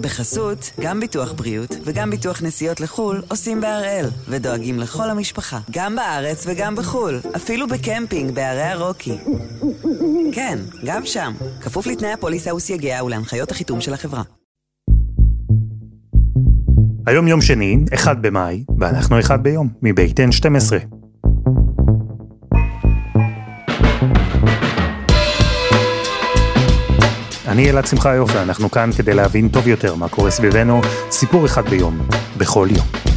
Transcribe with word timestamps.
בחסות, 0.00 0.70
גם 0.80 1.00
ביטוח 1.00 1.32
בריאות 1.32 1.76
וגם 1.84 2.10
ביטוח 2.10 2.42
נסיעות 2.42 2.80
לחו"ל 2.80 3.22
עושים 3.28 3.60
בהראל, 3.60 4.06
ודואגים 4.28 4.78
לכל 4.78 5.10
המשפחה, 5.10 5.58
גם 5.70 5.96
בארץ 5.96 6.44
וגם 6.46 6.76
בחו"ל, 6.76 7.20
אפילו 7.36 7.66
בקמפינג 7.68 8.34
בערי 8.34 8.62
הרוקי. 8.62 9.18
כן, 10.32 10.58
גם 10.84 11.06
שם, 11.06 11.32
כפוף 11.60 11.86
לתנאי 11.86 12.12
הפוליסה 12.12 12.54
וסייגיה 12.54 13.04
ולהנחיות 13.04 13.50
החיתום 13.50 13.80
של 13.80 13.94
החברה. 13.94 14.22
היום 17.06 17.28
יום 17.28 17.40
שני, 17.40 17.76
1 17.94 18.16
במאי, 18.20 18.64
ואנחנו 18.78 19.20
1 19.20 19.40
ביום, 19.40 19.68
מבית 19.82 20.20
N12. 20.20 20.99
אני 27.50 27.70
אלעד 27.70 27.86
שמחה 27.86 28.14
יופי, 28.14 28.38
אנחנו 28.38 28.70
כאן 28.70 28.90
כדי 28.96 29.14
להבין 29.14 29.48
טוב 29.48 29.68
יותר 29.68 29.94
מה 29.94 30.08
קורה 30.08 30.30
סביבנו, 30.30 30.80
סיפור 31.10 31.46
אחד 31.46 31.68
ביום, 31.68 31.98
בכל 32.36 32.68
יום. 32.70 33.09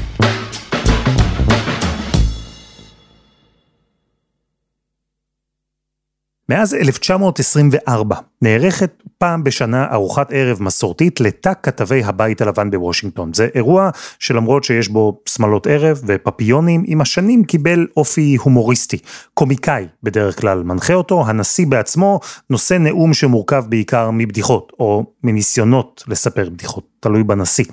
מאז 6.53 6.73
1924 6.73 8.15
נערכת 8.41 9.03
פעם 9.17 9.43
בשנה 9.43 9.87
ארוחת 9.91 10.27
ערב 10.31 10.63
מסורתית 10.63 11.21
לתא 11.21 11.51
כתבי 11.63 12.03
הבית 12.03 12.41
הלבן 12.41 12.71
בוושינגטון. 12.71 13.33
זה 13.33 13.47
אירוע 13.55 13.89
שלמרות 14.19 14.63
שיש 14.63 14.87
בו 14.87 15.21
שמלות 15.29 15.67
ערב 15.67 16.01
ופפיונים, 16.07 16.83
עם 16.87 17.01
השנים 17.01 17.43
קיבל 17.43 17.87
אופי 17.97 18.37
הומוריסטי. 18.39 18.97
קומיקאי 19.33 19.87
בדרך 20.03 20.39
כלל 20.41 20.63
מנחה 20.63 20.93
אותו, 20.93 21.23
הנשיא 21.27 21.67
בעצמו 21.67 22.19
נושא 22.49 22.73
נאום 22.73 23.13
שמורכב 23.13 23.63
בעיקר 23.69 24.09
מבדיחות, 24.11 24.71
או 24.79 25.05
מניסיונות 25.23 26.03
לספר 26.07 26.49
בדיחות, 26.49 26.83
תלוי 26.99 27.23
בנשיא. 27.23 27.65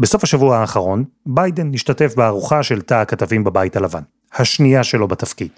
בסוף 0.00 0.24
השבוע 0.24 0.58
האחרון, 0.58 1.04
ביידן 1.26 1.74
השתתף 1.74 2.14
בארוחה 2.16 2.62
של 2.62 2.80
תא 2.80 2.94
הכתבים 2.94 3.44
בבית 3.44 3.76
הלבן. 3.76 4.02
השנייה 4.34 4.84
שלו 4.84 5.08
בתפקיד. 5.08 5.48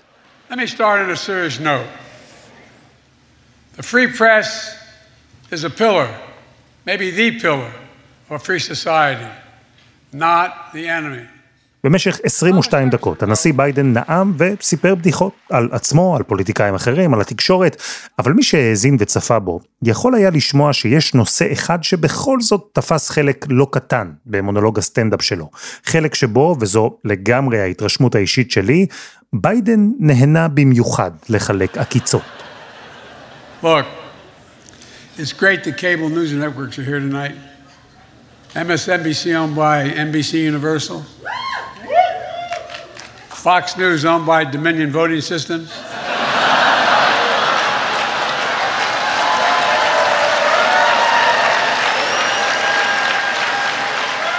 Let 0.51 0.55
me 0.55 0.67
start 0.77 0.79
on 0.79 1.11
a 1.11 1.29
serious 1.29 1.61
note. 1.61 2.06
The 3.77 3.83
free 3.83 4.09
press 4.21 4.49
is 5.51 5.65
a 5.65 5.71
pillar, 5.71 6.09
maybe 6.87 7.11
the 7.11 7.39
pillar 7.39 7.73
of 8.27 8.31
a 8.31 8.39
free 8.39 8.59
society, 8.59 9.31
not 10.13 10.73
the 10.73 10.89
enemy. 10.89 11.27
במשך 11.85 12.21
22 12.25 12.91
דקות 12.91 13.23
הנשיא 13.23 13.53
ביידן 13.53 13.93
נאם 13.93 14.33
וסיפר 14.39 14.95
בדיחות 14.95 15.33
על 15.51 15.69
עצמו, 15.73 16.17
על 16.17 16.23
פוליטיקאים 16.23 16.75
אחרים, 16.75 17.15
על 17.15 17.21
התקשורת, 17.21 17.83
אבל 18.19 18.33
מי 18.33 18.43
שהאזין 18.43 18.97
וצפה 18.99 19.39
בו, 19.39 19.61
יכול 19.83 20.15
היה 20.15 20.31
לשמוע 20.31 20.73
שיש 20.73 21.15
נושא 21.15 21.53
אחד 21.53 21.85
שבכל 21.85 22.41
זאת 22.41 22.69
תפס 22.73 23.11
חלק 23.11 23.47
לא 23.49 23.67
קטן 23.73 24.11
במונולוג 24.27 24.79
הסטנדאפ 24.79 25.23
שלו. 25.23 25.51
חלק 25.85 26.15
שבו, 26.15 26.57
וזו 26.61 26.99
לגמרי 27.05 27.61
ההתרשמות 27.61 28.15
האישית 28.15 28.51
שלי, 28.51 28.87
ביידן 29.33 29.91
נהנה 29.99 30.49
במיוחד 30.49 31.11
לחלק 31.29 31.79
עקיצות. 31.79 32.36
Look, 33.67 33.87
it's 35.17 35.33
great 35.33 35.65
the 35.65 35.73
cable 35.73 36.09
news 36.09 36.33
networks 36.33 36.79
are 36.79 36.85
here 36.85 37.01
tonight. 37.01 37.35
MSNBC 38.51 39.35
owned 39.35 39.57
by 39.57 39.89
NBC 39.91 40.35
Universal. 40.35 41.05
Fox 43.29 43.77
News 43.77 44.05
owned 44.05 44.25
by 44.25 44.45
Dominion 44.45 44.93
Voting 44.93 45.21
Systems. 45.21 45.77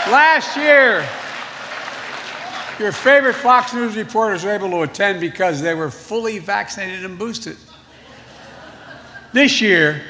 Last 0.09 0.56
year, 0.56 1.06
your 2.80 2.94
favorite 2.94 3.36
Fox 3.36 3.73
News 3.73 3.97
reporters 3.97 4.45
were 4.45 4.52
able 4.52 4.69
to 4.69 4.84
attend 4.84 5.19
because 5.19 5.62
they 5.62 5.73
were 5.73 5.91
fully 5.91 6.40
vaccinated 6.40 7.03
and 7.03 7.19
boosted. 7.19 7.57
This 9.33 9.61
year, 9.61 10.01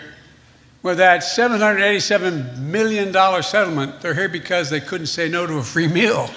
with 0.83 0.97
that 0.97 1.21
$787 1.21 2.59
million 2.59 3.11
settlement, 3.41 3.99
they're 4.01 4.13
here 4.13 4.29
because 4.29 4.69
they 4.69 4.79
couldn't 4.79 5.07
say 5.07 5.27
no 5.27 5.47
to 5.47 5.57
a 5.57 5.63
free 5.63 5.87
meal. 5.87 6.29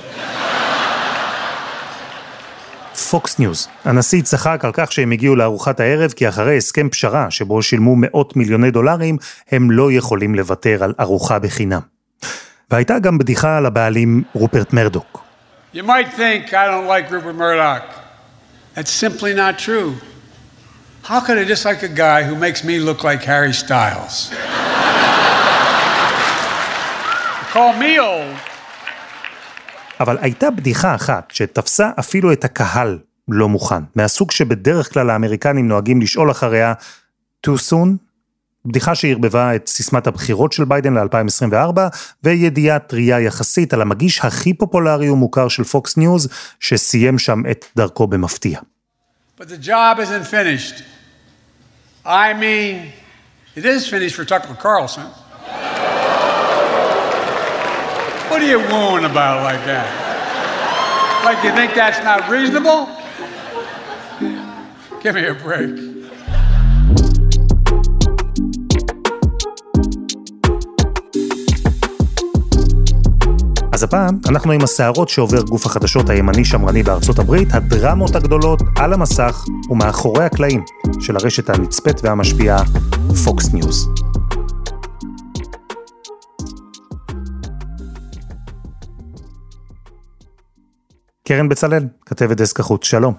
פוקס 3.10 3.38
ניוז. 3.38 3.68
הנשיא 3.84 4.22
צחק 4.22 4.64
על 4.64 4.70
כך 4.74 4.92
שהם 4.92 5.12
הגיעו 5.12 5.36
לארוחת 5.36 5.80
הערב 5.80 6.12
כי 6.12 6.28
אחרי 6.28 6.56
הסכם 6.56 6.88
פשרה 6.88 7.30
שבו 7.30 7.62
שילמו 7.62 7.96
מאות 7.96 8.36
מיליוני 8.36 8.70
דולרים, 8.70 9.16
הם 9.50 9.70
לא 9.70 9.92
יכולים 9.92 10.34
לוותר 10.34 10.84
על 10.84 10.94
ארוחה 11.00 11.38
בחינם. 11.38 11.80
והייתה 12.70 12.98
גם 12.98 13.18
בדיחה 13.18 13.56
על 13.56 13.66
הבעלים 13.66 14.22
רופרט 14.32 14.72
מרדוק. 14.72 15.20
You 15.74 15.82
might 15.82 16.08
think 16.16 16.52
I 16.52 16.66
don't 16.66 16.86
like 16.86 17.10
Rupert 17.10 17.36
Murdoch. 17.36 17.84
That's 18.74 18.91
simply 18.91 19.34
not 19.34 19.58
true. 19.58 19.92
How 21.05 21.21
could 21.21 21.38
I 21.38 21.44
dislike 21.44 21.83
a 21.83 21.88
guy 21.88 22.22
who 22.28 22.37
makes 22.37 22.62
me 22.62 22.78
look 22.78 23.03
like 23.05 23.22
Harry 23.25 23.53
Styles? 23.53 24.31
Call 27.53 27.72
me 27.81 27.99
old. 27.99 28.37
אבל 30.00 30.19
הייתה 30.21 30.50
בדיחה 30.50 30.94
אחת 30.94 31.31
שתפסה 31.33 31.91
אפילו 31.99 32.33
את 32.33 32.44
הקהל 32.44 32.99
לא 33.28 33.49
מוכן, 33.49 33.83
מהסוג 33.97 34.31
שבדרך 34.31 34.93
כלל 34.93 35.10
האמריקנים 35.10 35.69
נוהגים 35.69 36.00
לשאול 36.00 36.31
אחריה 36.31 36.72
too 37.47 37.71
soon? 37.71 37.89
בדיחה 38.65 38.94
שערבבה 38.94 39.56
את 39.56 39.69
סיסמת 39.69 40.06
הבחירות 40.06 40.53
של 40.53 40.65
ביידן 40.65 40.94
ל-2024, 40.94 41.78
וידיעה 42.25 42.78
טריה 42.78 43.21
יחסית 43.21 43.75
על 43.75 43.83
המגיש 43.83 44.21
הכי 44.21 44.55
פופולרי 44.55 45.10
ומוכר 45.10 45.49
של 45.49 45.65
פוקס 45.65 45.97
ניוז, 45.97 46.28
שסיים 46.60 47.19
שם 47.19 47.43
את 47.50 47.65
דרכו 47.77 48.06
במפתיע. 48.06 48.60
But 49.41 49.49
the 49.49 49.56
job 49.56 49.99
isn't 50.01 50.25
finished. 50.25 50.84
I 52.05 52.34
mean, 52.34 52.93
it 53.55 53.65
is 53.65 53.89
finished 53.89 54.15
for 54.15 54.27
Tucker 54.27 54.53
Carlson. 54.53 55.06
What 58.28 58.43
are 58.43 58.47
you 58.47 58.59
wooing 58.59 59.06
about 59.06 59.43
like 59.43 59.65
that? 59.65 61.23
Like 61.25 61.43
you 61.43 61.53
think 61.53 61.73
that's 61.73 62.05
not 62.05 62.28
reasonable? 62.28 62.87
Give 65.01 65.15
me 65.15 65.25
a 65.25 65.33
break. 65.33 65.90
אז 73.72 73.82
הפעם 73.82 74.19
אנחנו 74.28 74.53
עם 74.53 74.60
הסערות 74.62 75.08
שעובר 75.08 75.42
גוף 75.42 75.66
החדשות 75.66 76.10
הימני 76.10 76.44
שמרני 76.44 76.82
בארצות 76.82 77.19
הברית, 77.19 77.48
הדרמות 77.53 78.14
הגדולות 78.14 78.60
על 78.76 78.92
המסך 78.92 79.44
ומאחורי 79.70 80.25
הקלעים 80.25 80.64
של 81.00 81.16
הרשת 81.16 81.50
הנצפית 81.50 81.97
והמשפיעה 82.03 82.62
פוקס 83.25 83.53
ניוז. 83.53 83.88
קרן 91.28 91.48
בצלאל, 91.48 91.84
כתבת 92.06 92.36
דסק 92.36 92.60
החוץ, 92.60 92.84
שלום. 92.84 93.14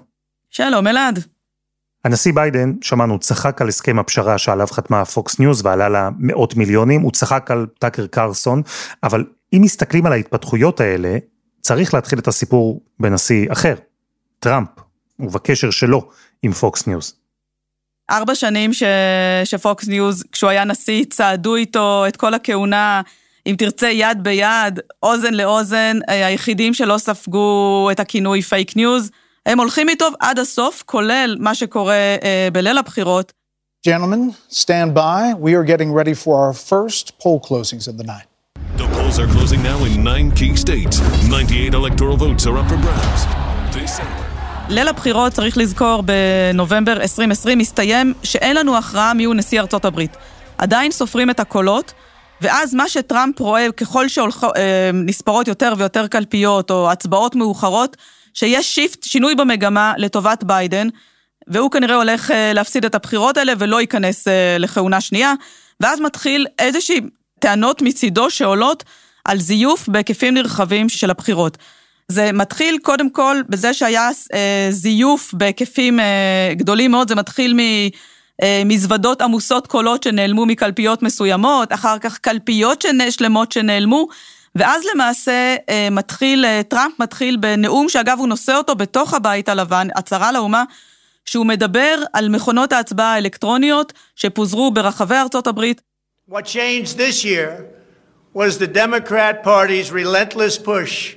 שלום, 0.50 0.88
אלעד. 0.88 1.20
הנשיא 2.06 2.34
ביידן, 2.34 2.74
שמענו, 2.82 3.20
צחק 3.20 3.62
על 3.62 3.68
הסכם 3.68 4.00
הפשרה 4.00 4.38
שעליו 4.38 4.68
חתמה 4.68 5.06
פוקס 5.06 5.40
ניוז 5.40 5.66
ועלה 5.66 5.90
לה 5.90 6.10
מאות 6.20 6.56
מיליונים, 6.56 7.02
הוא 7.02 7.12
צחק 7.12 7.52
על 7.52 7.68
טאקר 7.80 8.08
קרלסון, 8.08 8.62
אבל 9.04 9.26
אם 9.54 9.62
מסתכלים 9.62 10.06
על 10.06 10.12
ההתפתחויות 10.12 10.80
האלה, 10.80 11.18
צריך 11.62 11.94
להתחיל 11.94 12.20
את 12.20 12.28
הסיפור 12.28 12.82
בנשיא 13.00 13.52
אחר, 13.52 13.76
טראמפ, 14.40 14.70
ובקשר 15.20 15.72
שלו 15.72 16.10
עם 16.44 16.52
פוקס 16.52 16.88
ניוז. 16.88 17.16
ארבע 18.12 18.36
שנים 18.36 18.74
ש... 18.74 18.84
שפוקס 19.46 19.88
ניוז, 19.88 20.24
כשהוא 20.32 20.50
היה 20.50 20.64
נשיא, 20.64 21.06
צעדו 21.10 21.56
איתו 21.56 22.06
את 22.08 22.18
כל 22.18 22.34
הכהונה, 22.34 23.02
אם 23.48 23.56
תרצה 23.58 23.90
יד 23.90 24.24
ביד, 24.24 24.80
אוזן 25.04 25.34
לאוזן, 25.34 26.00
היחידים 26.08 26.74
שלא 26.74 26.98
ספגו 26.98 27.90
את 27.92 28.00
הכינוי 28.00 28.42
פייק 28.42 28.76
ניוז, 28.76 29.12
הם 29.46 29.60
הולכים 29.60 29.90
איתו 29.90 30.08
עד 30.20 30.40
הסוף, 30.40 30.84
כולל 30.86 31.38
מה 31.40 31.56
שקורה 31.56 31.94
אה, 31.94 32.48
בליל 32.54 32.78
הבחירות. 32.78 33.34
Gentlemen, 33.88 34.34
stand 34.52 34.94
by. 34.94 35.34
We 35.46 35.56
are 35.56 35.64
getting 35.64 35.92
ready 35.92 36.14
for 36.14 36.34
our 36.44 36.54
first 36.54 37.18
poll 37.20 37.40
closings 37.48 37.88
of 37.88 37.98
the 37.98 38.04
night. 38.04 38.31
Polls 39.12 39.20
are 39.20 39.34
closing 39.38 39.62
now 39.72 39.80
in 39.88 40.04
nine 40.12 40.28
key 40.40 40.56
states. 40.56 40.96
98 41.30 41.74
electoral 41.74 42.18
votes 42.18 42.46
are 42.48 42.58
up 42.58 42.68
for 42.70 42.78
grabs. 42.86 43.22
This 43.76 44.00
hour. 44.00 44.26
ליל 44.70 44.88
הבחירות, 44.88 45.34
צריך 45.34 45.58
לזכור, 45.58 46.04
בנובמבר 46.04 47.02
2020 47.02 47.58
מסתיים 47.58 48.14
שאין 48.24 48.56
לנו 48.56 48.78
הכרעה 48.78 49.14
מיהו 49.14 49.34
נשיא 49.34 49.60
ארצות 49.62 49.86
הברית. 49.86 50.18
עדיין 50.58 50.92
סופרים 50.92 51.30
את 51.30 51.40
הקולות, 51.40 51.94
ואז 52.42 52.74
מה 52.74 52.90
שטראמפ 52.90 53.40
רואה 53.40 53.72
ככל 53.78 54.06
שנספרות 54.08 55.48
יותר 55.48 55.74
ויותר 55.78 56.08
קלפיות 56.08 56.72
או 56.72 56.92
הצבעות 56.92 57.36
מאוחרות, 57.36 57.98
שיש 58.34 58.76
shift, 58.76 59.04
שינוי 59.04 59.36
במגמה 59.36 59.94
לטובת 59.98 60.44
ביידן, 60.44 60.88
והוא 61.48 61.72
כנראה 61.72 61.96
הולך 61.96 62.32
להפסיד 62.54 62.86
את 62.86 62.96
הבחירות 62.96 63.38
האלה 63.38 63.54
ולא 63.60 63.82
ייכנס 63.82 64.28
לכהונה 64.60 65.02
שנייה, 65.02 65.34
ואז 65.80 66.00
מתחיל 66.00 66.48
איזושהי 66.60 67.02
טענות 67.42 67.82
מצידו 67.82 68.30
שעולות 68.30 68.84
על 69.26 69.40
זיוף 69.40 69.88
בהיקפים 69.88 70.34
נרחבים 70.34 70.90
של 70.90 71.10
הבחירות. 71.10 71.58
זה 72.08 72.32
מתחיל 72.32 72.78
קודם 72.82 73.10
כל 73.10 73.38
בזה 73.50 73.74
שהיה 73.74 74.10
אה, 74.34 74.68
זיוף 74.70 75.34
בהיקפים 75.34 76.00
אה, 76.00 76.54
גדולים 76.54 76.92
מאוד, 76.92 77.08
זה 77.08 77.16
מתחיל 77.16 77.54
מ... 77.54 77.60
אה, 78.42 78.62
מזוודות 78.66 79.22
עמוסות 79.22 79.68
קולות 79.68 80.04
שנעלמו 80.04 80.46
מקלפיות 80.46 81.04
מסוימות, 81.04 81.74
אחר 81.74 82.00
כך 82.00 82.18
קלפיות 82.18 82.86
שלמות 83.10 83.52
שנעלמו, 83.52 84.08
ואז 84.56 84.84
למעשה 84.94 85.56
אה, 85.70 85.88
מתחיל, 85.92 86.46
אה, 86.46 86.62
טראמפ 86.68 87.00
מתחיל 87.00 87.38
בנאום 87.38 87.90
שאגב 87.90 88.20
הוא 88.20 88.28
נושא 88.28 88.56
אותו 88.56 88.76
בתוך 88.76 89.14
הבית 89.14 89.50
הלבן, 89.50 89.88
הצהרה 89.96 90.32
לאומה, 90.32 90.64
שהוא 91.26 91.46
מדבר 91.46 92.04
על 92.14 92.30
מכונות 92.30 92.72
ההצבעה 92.72 93.14
האלקטרוניות 93.14 93.94
שפוזרו 94.16 94.72
ברחבי 94.72 95.16
ארצות 95.16 95.48
הברית. 95.48 95.82
What 96.31 96.45
changed 96.45 96.99
this 96.99 97.25
year 97.25 97.71
was 98.33 98.59
the 98.59 98.67
Democrat 98.67 99.45
Party's 99.45 99.93
relentless 99.93 100.59
push 100.59 101.15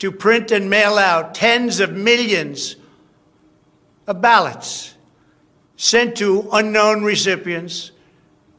to 0.00 0.10
print 0.10 0.50
and 0.50 0.68
mail 0.68 0.98
out 0.98 1.32
tens 1.32 1.78
of 1.78 1.92
millions 1.92 2.74
of 4.08 4.20
ballots 4.20 4.94
sent 5.76 6.16
to 6.16 6.48
unknown 6.50 7.04
recipients 7.04 7.92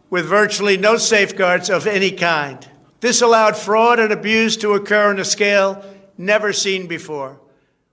with 0.10 0.26
virtually 0.26 0.78
no 0.78 0.96
safeguards 0.96 1.70
of 1.70 1.86
any 1.86 2.12
kind. 2.12 2.66
This 3.02 3.22
allowed 3.22 3.58
fraud 3.58 4.00
and 4.00 4.14
abuse 4.14 4.56
to 4.64 4.76
occur 4.76 5.10
on 5.10 5.20
a 5.20 5.26
scale 5.26 5.84
never 6.18 6.54
seen 6.54 6.88
before. 6.88 7.36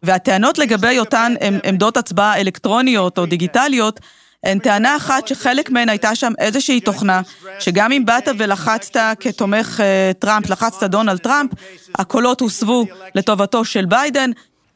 והטענות 0.03 0.59
לגבי 0.59 0.99
אותן 0.99 1.35
עמדות 1.65 1.97
הצבעה 1.97 2.41
אלקטרוניות 2.41 3.19
או 3.19 3.27
דיגיטליות 3.27 4.01
הן 4.44 4.60
טענה 4.60 4.96
אחת 4.96 5.28
שחלק 5.28 5.70
מהן 5.70 5.90
הייתה 5.90 6.16
שם 6.16 6.34
איזושהי 6.40 6.82
תוכנה, 6.82 7.22
שגם 7.60 7.92
אם 7.92 8.06
באת 8.06 8.28
ולחצת 8.38 8.98
כתומך 9.20 9.80
uh, 9.80 10.14
טראמפ, 10.20 10.50
לחצת 10.50 10.84
דונלד 10.84 11.18
טראמפ, 11.18 11.52
הקולות 11.96 12.42
הוסבו 12.42 12.86
לטובתו 13.16 13.66
של 13.66 13.86
ביידן. 13.86 14.32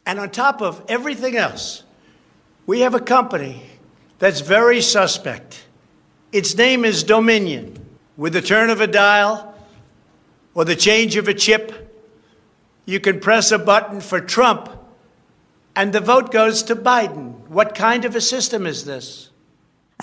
Else, 0.07 1.83
we 2.67 2.79
have 2.79 2.93
a 2.93 2.99
company 2.99 3.55
that's 4.19 4.41
very 4.41 4.81
suspect. 4.81 5.65
Its 6.31 6.55
name 6.55 6.85
is 6.85 7.03
Dominion. 7.03 7.65
With 8.17 8.33
the 8.33 8.41
turn 8.41 8.69
of 8.69 8.79
a 8.81 8.87
dial 8.87 9.33
or 10.53 10.63
the 10.63 10.75
change 10.75 11.17
of 11.17 11.27
a 11.27 11.33
chip, 11.33 11.65
you 12.85 12.99
can 12.99 13.19
press 13.19 13.51
a 13.51 13.57
button 13.57 13.99
for 13.99 14.19
Trump 14.21 14.69
and 15.75 15.91
the 15.91 16.01
vote 16.01 16.31
goes 16.31 16.61
to 16.63 16.75
Biden. 16.75 17.25
What 17.49 17.73
kind 17.73 18.05
of 18.05 18.15
a 18.15 18.21
system 18.21 18.67
is 18.67 18.85
this? 18.85 19.31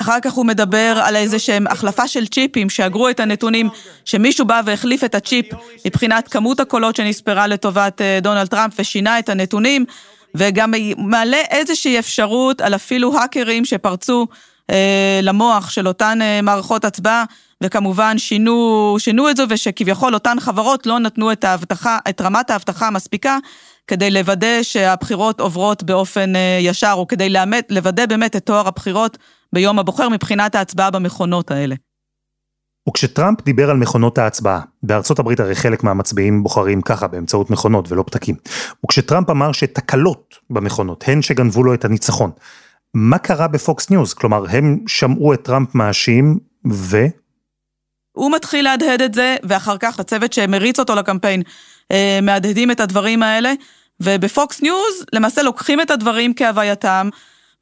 אחר 0.00 0.21
כך 0.23 0.33
הוא 0.33 0.47
מדבר 0.47 1.00
על 1.05 1.17
איזה 1.17 1.39
שהם 1.39 1.67
החלפה 1.67 2.09
של 2.09 2.27
צ'יפים 2.27 2.71
שאגרו 2.71 3.09
את 3.09 3.21
הנתונים, 3.21 3.69
שמישהו 4.05 4.47
בא 4.47 4.61
והחליף 4.65 5.05
את 5.05 5.15
הצ'יפ 5.15 5.47
מבחינת 5.87 6.29
כמות 6.29 6.61
הקולות 6.61 6.97
שנספרה 6.97 7.47
לטובת 7.47 8.00
אה, 8.00 8.19
דונלד 8.23 8.47
טראמפ 8.47 8.75
ושינה 8.79 9.19
את 9.19 9.29
הנתונים, 9.29 9.85
וגם 10.35 10.75
מעלה 10.99 11.41
איזושהי 11.50 11.99
אפשרות 11.99 12.61
על 12.61 12.75
אפילו 12.75 13.19
האקרים 13.19 13.65
שפרצו 13.65 14.27
אה, 14.71 15.21
למוח 15.23 15.71
של 15.71 15.89
אותן 15.89 16.19
אה, 16.23 16.43
מערכות 16.43 16.85
הצבעה, 16.85 17.25
וכמובן 17.62 18.19
שינו, 18.19 18.97
שינו 18.99 19.31
את 19.31 19.37
זה, 19.37 19.44
ושכביכול 19.49 20.15
אותן 20.15 20.41
חברות 20.41 20.87
לא 20.87 20.99
נתנו 20.99 21.33
את 21.33 21.44
ההבטחה, 21.44 21.99
את 22.09 22.21
רמת 22.21 22.50
ההבטחה 22.50 22.87
המספיקה, 22.87 23.39
כדי 23.87 24.11
לוודא 24.11 24.62
שהבחירות 24.62 25.41
עוברות 25.41 25.83
באופן 25.83 26.37
אה, 26.37 26.59
ישר, 26.61 26.93
או 26.93 27.06
כדי 27.06 27.29
לאמת, 27.29 27.67
לוודא 27.71 28.06
באמת 28.06 28.37
את 28.37 28.47
תואר 28.47 28.69
הבחירות 28.69 29.19
ביום 29.53 29.79
הבוחר 29.79 30.09
מבחינת 30.09 30.55
ההצבעה 30.55 30.91
במכונות 30.91 31.51
האלה. 31.51 31.75
וכשטראמפ 32.89 33.43
דיבר 33.43 33.71
על 33.71 33.77
מכונות 33.77 34.19
ההצבעה, 34.19 34.61
בארצות 34.83 35.19
הברית 35.19 35.41
הרי 35.41 35.55
חלק 35.55 35.85
מהמצביעים 35.85 36.43
בוחרים 36.43 36.83
ככה 36.83 37.07
באמצעות 37.07 37.51
מכונות 37.51 37.93
ולא 37.93 38.03
פתקים, 38.07 38.35
וכשטראמפ 38.85 39.31
אמר 39.31 39.53
שתקלות 39.53 40.35
במכונות 40.51 41.05
הן 41.07 41.23
שגנבו 41.23 41.65
לו 41.65 41.75
את 41.75 41.85
הניצחון, 41.85 42.31
מה 42.95 43.19
קרה 43.19 43.49
בפוקס 43.49 43.91
ניוז? 43.91 44.15
כלומר, 44.15 44.45
הם 44.51 44.79
שמעו 44.87 45.35
את 45.35 45.43
טראמפ 45.43 45.75
מאשים 45.75 46.39
ו... 46.73 47.07
הוא 48.13 48.33
מתחיל 48.33 48.65
להדהד 48.65 49.03
את 49.03 49.15
זה, 49.15 49.37
ואחר 49.43 49.79
כך 49.79 50.01
הצוות 50.01 50.33
שמריץ 50.33 50.79
אותו 50.79 50.95
לקמפיין 50.95 51.43
אה, 51.93 52.19
מהדהדים 52.23 52.71
את 52.71 52.81
הדברים 52.81 53.23
האלה, 53.23 53.53
ובפוקס 54.01 54.63
ניוז 54.63 55.05
למעשה 55.13 55.43
לוקחים 55.43 55.81
את 55.81 55.91
הדברים 55.91 56.35
כהווייתם, 56.35 57.09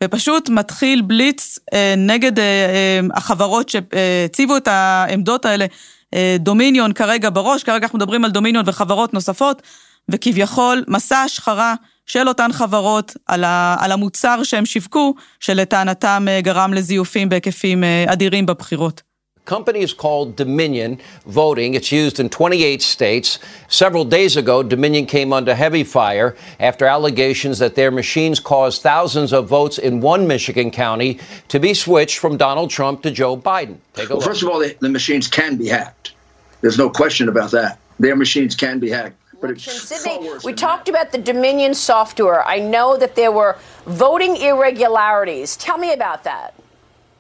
ופשוט 0.05 0.49
מתחיל 0.49 1.03
בליץ 1.03 1.59
אה, 1.75 1.95
נגד 1.97 2.39
אה, 2.39 2.45
אה, 2.45 3.01
החברות 3.15 3.69
שהציבו 3.69 4.57
את 4.57 4.69
העמדות 4.69 5.45
האלה, 5.45 5.67
אה, 6.15 6.37
דומיניון 6.39 6.93
כרגע 6.93 7.31
בראש, 7.31 7.63
כרגע 7.63 7.85
אנחנו 7.85 7.99
מדברים 7.99 8.25
על 8.25 8.31
דומיניון 8.31 8.65
וחברות 8.67 9.15
נוספות, 9.15 9.63
וכביכול 10.09 10.85
מסע 10.89 11.19
השחרה 11.19 11.75
של 12.07 12.29
אותן 12.29 12.53
חברות 12.53 13.17
על, 13.27 13.45
ה, 13.45 13.77
על 13.81 13.93
המוצר 13.93 14.43
שהם 14.43 14.67
שיווקו, 14.67 15.15
שלטענתם 15.41 16.27
אה, 16.29 16.41
גרם 16.41 16.75
לזיופים 16.75 17.29
בהיקפים 17.29 17.85
אה, 17.85 18.05
אדירים 18.09 18.47
בבחירות. 18.47 19.10
Company 19.51 19.81
is 19.81 19.93
called 19.93 20.37
Dominion 20.37 21.01
Voting. 21.27 21.75
It's 21.75 21.91
used 21.91 22.21
in 22.21 22.29
28 22.29 22.81
states. 22.81 23.41
Several 23.67 24.05
days 24.05 24.37
ago, 24.37 24.63
Dominion 24.63 25.07
came 25.07 25.33
under 25.33 25.57
heavy 25.57 25.83
fire 25.83 26.37
after 26.61 26.87
allegations 26.87 27.59
that 27.59 27.75
their 27.75 27.91
machines 27.91 28.39
caused 28.39 28.81
thousands 28.81 29.33
of 29.33 29.49
votes 29.49 29.77
in 29.77 30.01
one 30.01 30.29
Michigan 30.29 30.71
county 30.71 31.19
to 31.49 31.59
be 31.59 31.75
switched 31.75 32.19
from 32.19 32.37
Donald 32.37 32.71
Trump 32.71 33.03
to 33.03 33.11
Joe 33.11 33.37
Biden. 33.37 33.79
Take 33.95 34.11
a 34.11 34.11
well, 34.11 34.19
look. 34.19 34.29
first 34.29 34.45
of 34.45 34.49
all, 34.49 34.61
the, 34.61 34.77
the 34.79 34.89
machines 34.89 35.27
can 35.27 35.57
be 35.57 35.67
hacked. 35.67 36.13
There's 36.61 36.79
no 36.79 36.89
question 36.89 37.29
about 37.29 37.51
that. 37.51 37.81
Their 37.99 38.15
machines 38.15 38.55
can 38.55 38.79
be 38.79 38.89
hacked. 38.89 39.17
But 39.41 39.51
it's 39.51 39.65
Sydney, 39.65 40.31
we 40.45 40.53
talked 40.53 40.85
that. 40.85 40.93
about 40.93 41.11
the 41.11 41.19
Dominion 41.19 41.75
software. 41.75 42.47
I 42.47 42.61
know 42.61 42.97
that 42.97 43.17
there 43.17 43.33
were 43.33 43.59
voting 43.85 44.37
irregularities. 44.37 45.57
Tell 45.57 45.77
me 45.77 45.93
about 45.93 46.23
that. 46.23 46.55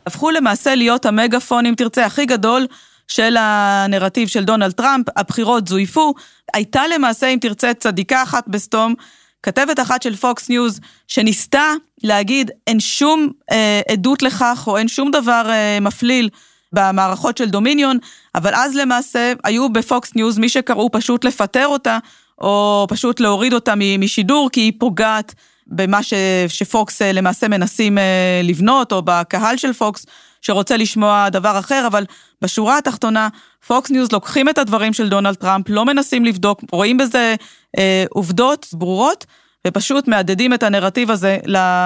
הפכו 0.06 0.30
למעשה 0.30 0.74
להיות 0.74 1.06
המגפון, 1.06 1.66
אם 1.66 1.74
תרצה, 1.76 2.06
הכי 2.06 2.26
גדול 2.26 2.66
של 3.08 3.36
הנרטיב 3.38 4.28
של 4.28 4.44
דונלד 4.44 4.72
טראמפ, 4.72 5.06
הבחירות 5.16 5.68
זויפו. 5.68 6.14
הייתה 6.54 6.82
למעשה, 6.94 7.26
אם 7.26 7.38
תרצה, 7.40 7.74
צדיקה 7.74 8.22
אחת 8.22 8.48
בסתום, 8.48 8.94
כתבת 9.42 9.80
אחת 9.80 10.02
של 10.02 10.16
פוקס 10.16 10.48
ניוז, 10.48 10.80
שניסתה 11.08 11.72
להגיד, 12.02 12.50
אין 12.66 12.80
שום 12.80 13.30
אה, 13.50 13.80
עדות 13.88 14.22
לכך, 14.22 14.64
או 14.66 14.78
אין 14.78 14.88
שום 14.88 15.10
דבר 15.10 15.46
אה, 15.48 15.78
מפליל 15.80 16.28
במערכות 16.72 17.36
של 17.36 17.50
דומיניון, 17.50 17.98
אבל 18.34 18.54
אז 18.54 18.74
למעשה 18.74 19.32
היו 19.44 19.68
בפוקס 19.68 20.14
ניוז 20.14 20.38
מי 20.38 20.48
שקראו 20.48 20.92
פשוט 20.92 21.24
לפטר 21.24 21.66
אותה, 21.66 21.98
או 22.40 22.86
פשוט 22.88 23.20
להוריד 23.20 23.52
אותה 23.52 23.74
משידור, 23.98 24.50
כי 24.52 24.60
היא 24.60 24.72
פוגעת 24.78 25.34
במה 25.70 26.02
ש, 26.02 26.14
שפוקס 26.48 27.02
אה, 27.02 27.12
למעשה 27.12 27.48
מנסים 27.48 27.98
אה, 27.98 28.40
לבנות, 28.44 28.92
או 28.92 29.02
בקהל 29.04 29.56
של 29.56 29.72
פוקס, 29.72 30.06
שרוצה 30.40 30.76
לשמוע 30.76 31.28
דבר 31.28 31.58
אחר, 31.58 31.84
אבל 31.86 32.04
בשורה 32.42 32.78
התחתונה, 32.78 33.28
פוקס 33.66 33.90
ניוז 33.90 34.12
לוקחים 34.12 34.48
את 34.48 34.58
הדברים 34.58 34.92
של 34.92 35.08
דונלד 35.08 35.34
טראמפ, 35.34 35.68
לא 35.68 35.84
מנסים 35.84 36.24
לבדוק, 36.24 36.60
רואים 36.72 36.98
בזה 36.98 37.34
אה, 37.78 38.04
עובדות 38.10 38.66
ברורות, 38.72 39.26
ופשוט 39.66 40.08
מהדהדים 40.08 40.54
את 40.54 40.62
הנרטיב 40.62 41.10
הזה 41.10 41.38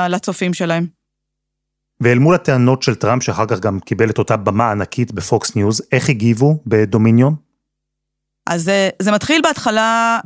לצופים 0.09 0.55
שלהם. 0.55 0.87
ואל 2.00 2.19
מול 2.19 2.35
הטענות 2.35 2.83
של 2.83 2.95
טראמפ, 2.95 3.23
שאחר 3.23 3.47
כך 3.47 3.61
גם 3.61 3.81
קיבל 3.81 4.11
את 4.11 4.19
אותה 4.19 4.37
במה 4.37 4.71
ענקית 4.71 5.12
בפוקס 5.12 5.57
ניוז, 5.57 5.83
איך 5.93 6.09
הגיבו 6.09 6.62
בדומיניון? 6.67 7.35
אז 8.47 8.69
אה, 8.69 8.88
זה 9.03 9.12
מתחיל 9.12 9.41
בהתחלה 9.43 10.19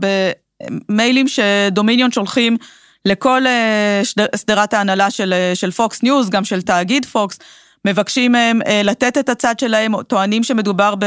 במיילים 0.89 1.27
שדומיניון 1.29 2.13
שולחים 2.13 2.57
לכל 3.05 3.47
אה, 3.47 4.01
שדרת 4.37 4.75
ההנהלה 4.75 5.11
של, 5.11 5.33
אה, 5.33 5.55
של 5.55 5.71
פוקס 5.71 6.03
ניוז, 6.03 6.31
גם 6.31 6.45
של 6.45 6.63
תאגיד 6.63 7.07
פוקס, 7.07 7.39
מבקשים 7.85 8.33
מהם 8.33 8.61
אה, 8.67 8.83
לתת 8.85 9.19
את 9.19 9.29
הצד 9.29 9.59
שלהם, 9.59 10.03
טוענים 10.03 10.45
שמדובר 10.45 10.95
ב, 10.99 11.05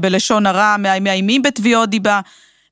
בלשון 0.00 0.46
הרע, 0.46 0.76
מאיימים 0.76 1.42
בתביעות 1.42 1.90
דיבה. 1.90 2.20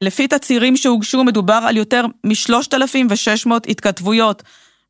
לפי 0.01 0.29
תצהירים 0.29 0.77
שהוגשו 0.77 1.25
מדובר 1.25 1.61
על 1.69 1.77
יותר 1.77 2.07
מ-3,600 2.25 3.51
התכתבויות. 3.69 4.43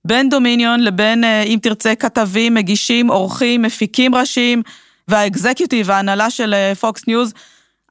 בין 0.06 0.28
דומיניון 0.28 0.80
לבין, 0.80 1.24
אם 1.24 1.58
תרצה, 1.62 1.94
כתבים, 1.94 2.54
מגישים, 2.54 3.10
עורכים, 3.10 3.62
מפיקים 3.62 4.14
ראשיים 4.14 4.62
וה 5.08 5.22
executive, 5.22 5.90
ההנהלה 5.90 6.30
של 6.30 6.54
פוקס 6.80 7.06
ניוז, 7.06 7.32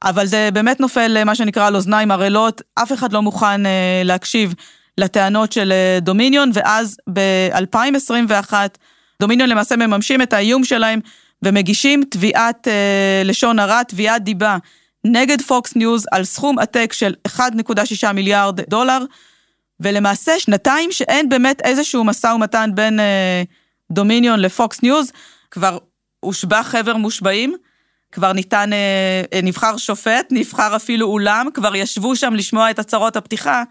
אבל 0.04 0.26
זה 0.26 0.48
באמת 0.52 0.80
נופל, 0.80 1.24
מה 1.24 1.34
שנקרא, 1.34 1.66
על 1.66 1.76
אוזניים 1.76 2.10
ערלות, 2.10 2.62
אף 2.74 2.92
אחד 2.92 3.12
לא 3.12 3.22
מוכן 3.22 3.60
להקשיב 4.04 4.54
לטענות 4.98 5.52
של 5.52 5.72
אה, 5.72 5.98
דומיניון, 6.00 6.50
ואז 6.54 6.96
ב-2021 7.12 8.52
דומיניון 9.20 9.48
למעשה 9.48 9.76
מממשים 9.76 10.22
את 10.22 10.32
האיום 10.32 10.64
שלהם 10.64 11.00
ומגישים 11.42 12.04
תביעת 12.10 12.68
אה, 12.68 13.22
לשון 13.24 13.58
הרע, 13.58 13.82
תביעת 13.82 14.24
דיבה 14.24 14.56
נגד 15.04 15.42
פוקס 15.42 15.76
ניוז 15.76 16.06
על 16.12 16.24
סכום 16.24 16.58
עתק 16.58 16.92
של 16.92 17.14
1.6 17.28 18.12
מיליארד 18.12 18.60
דולר, 18.60 18.98
ולמעשה 19.80 20.38
שנתיים 20.38 20.92
שאין 20.92 21.28
באמת 21.28 21.60
איזשהו 21.64 22.04
משא 22.04 22.26
ומתן 22.26 22.70
בין 22.74 23.00
אה, 23.00 23.42
דומיניון 23.92 24.40
לפוקס 24.40 24.82
ניוז, 24.82 25.12
כבר 25.50 25.78
הושבע 26.20 26.62
חבר 26.62 26.96
מושבעים. 26.96 27.54
כבר 28.12 28.32
ניתן, 28.32 28.70
נבחר 29.42 29.76
שופט, 29.76 30.26
נבחר 30.30 30.76
אפילו 30.76 31.06
אולם, 31.06 31.46
כבר 31.54 31.76
ישבו 31.76 32.16
שם 32.16 32.34
לשמוע 32.34 32.70
את 32.70 32.78
הצהרות 32.78 33.16
הפתיחה, 33.16 33.62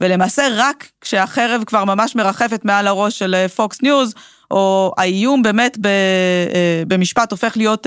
ולמעשה 0.00 0.42
רק 0.56 0.88
כשהחרב 1.00 1.62
כבר 1.66 1.84
ממש 1.84 2.16
מרחפת 2.16 2.64
מעל 2.64 2.86
הראש 2.86 3.18
של 3.18 3.48
פוקס 3.56 3.82
ניוז, 3.82 4.14
או 4.50 4.92
האיום 4.98 5.42
באמת 5.42 5.78
במשפט 6.88 7.30
הופך 7.30 7.56
להיות 7.56 7.86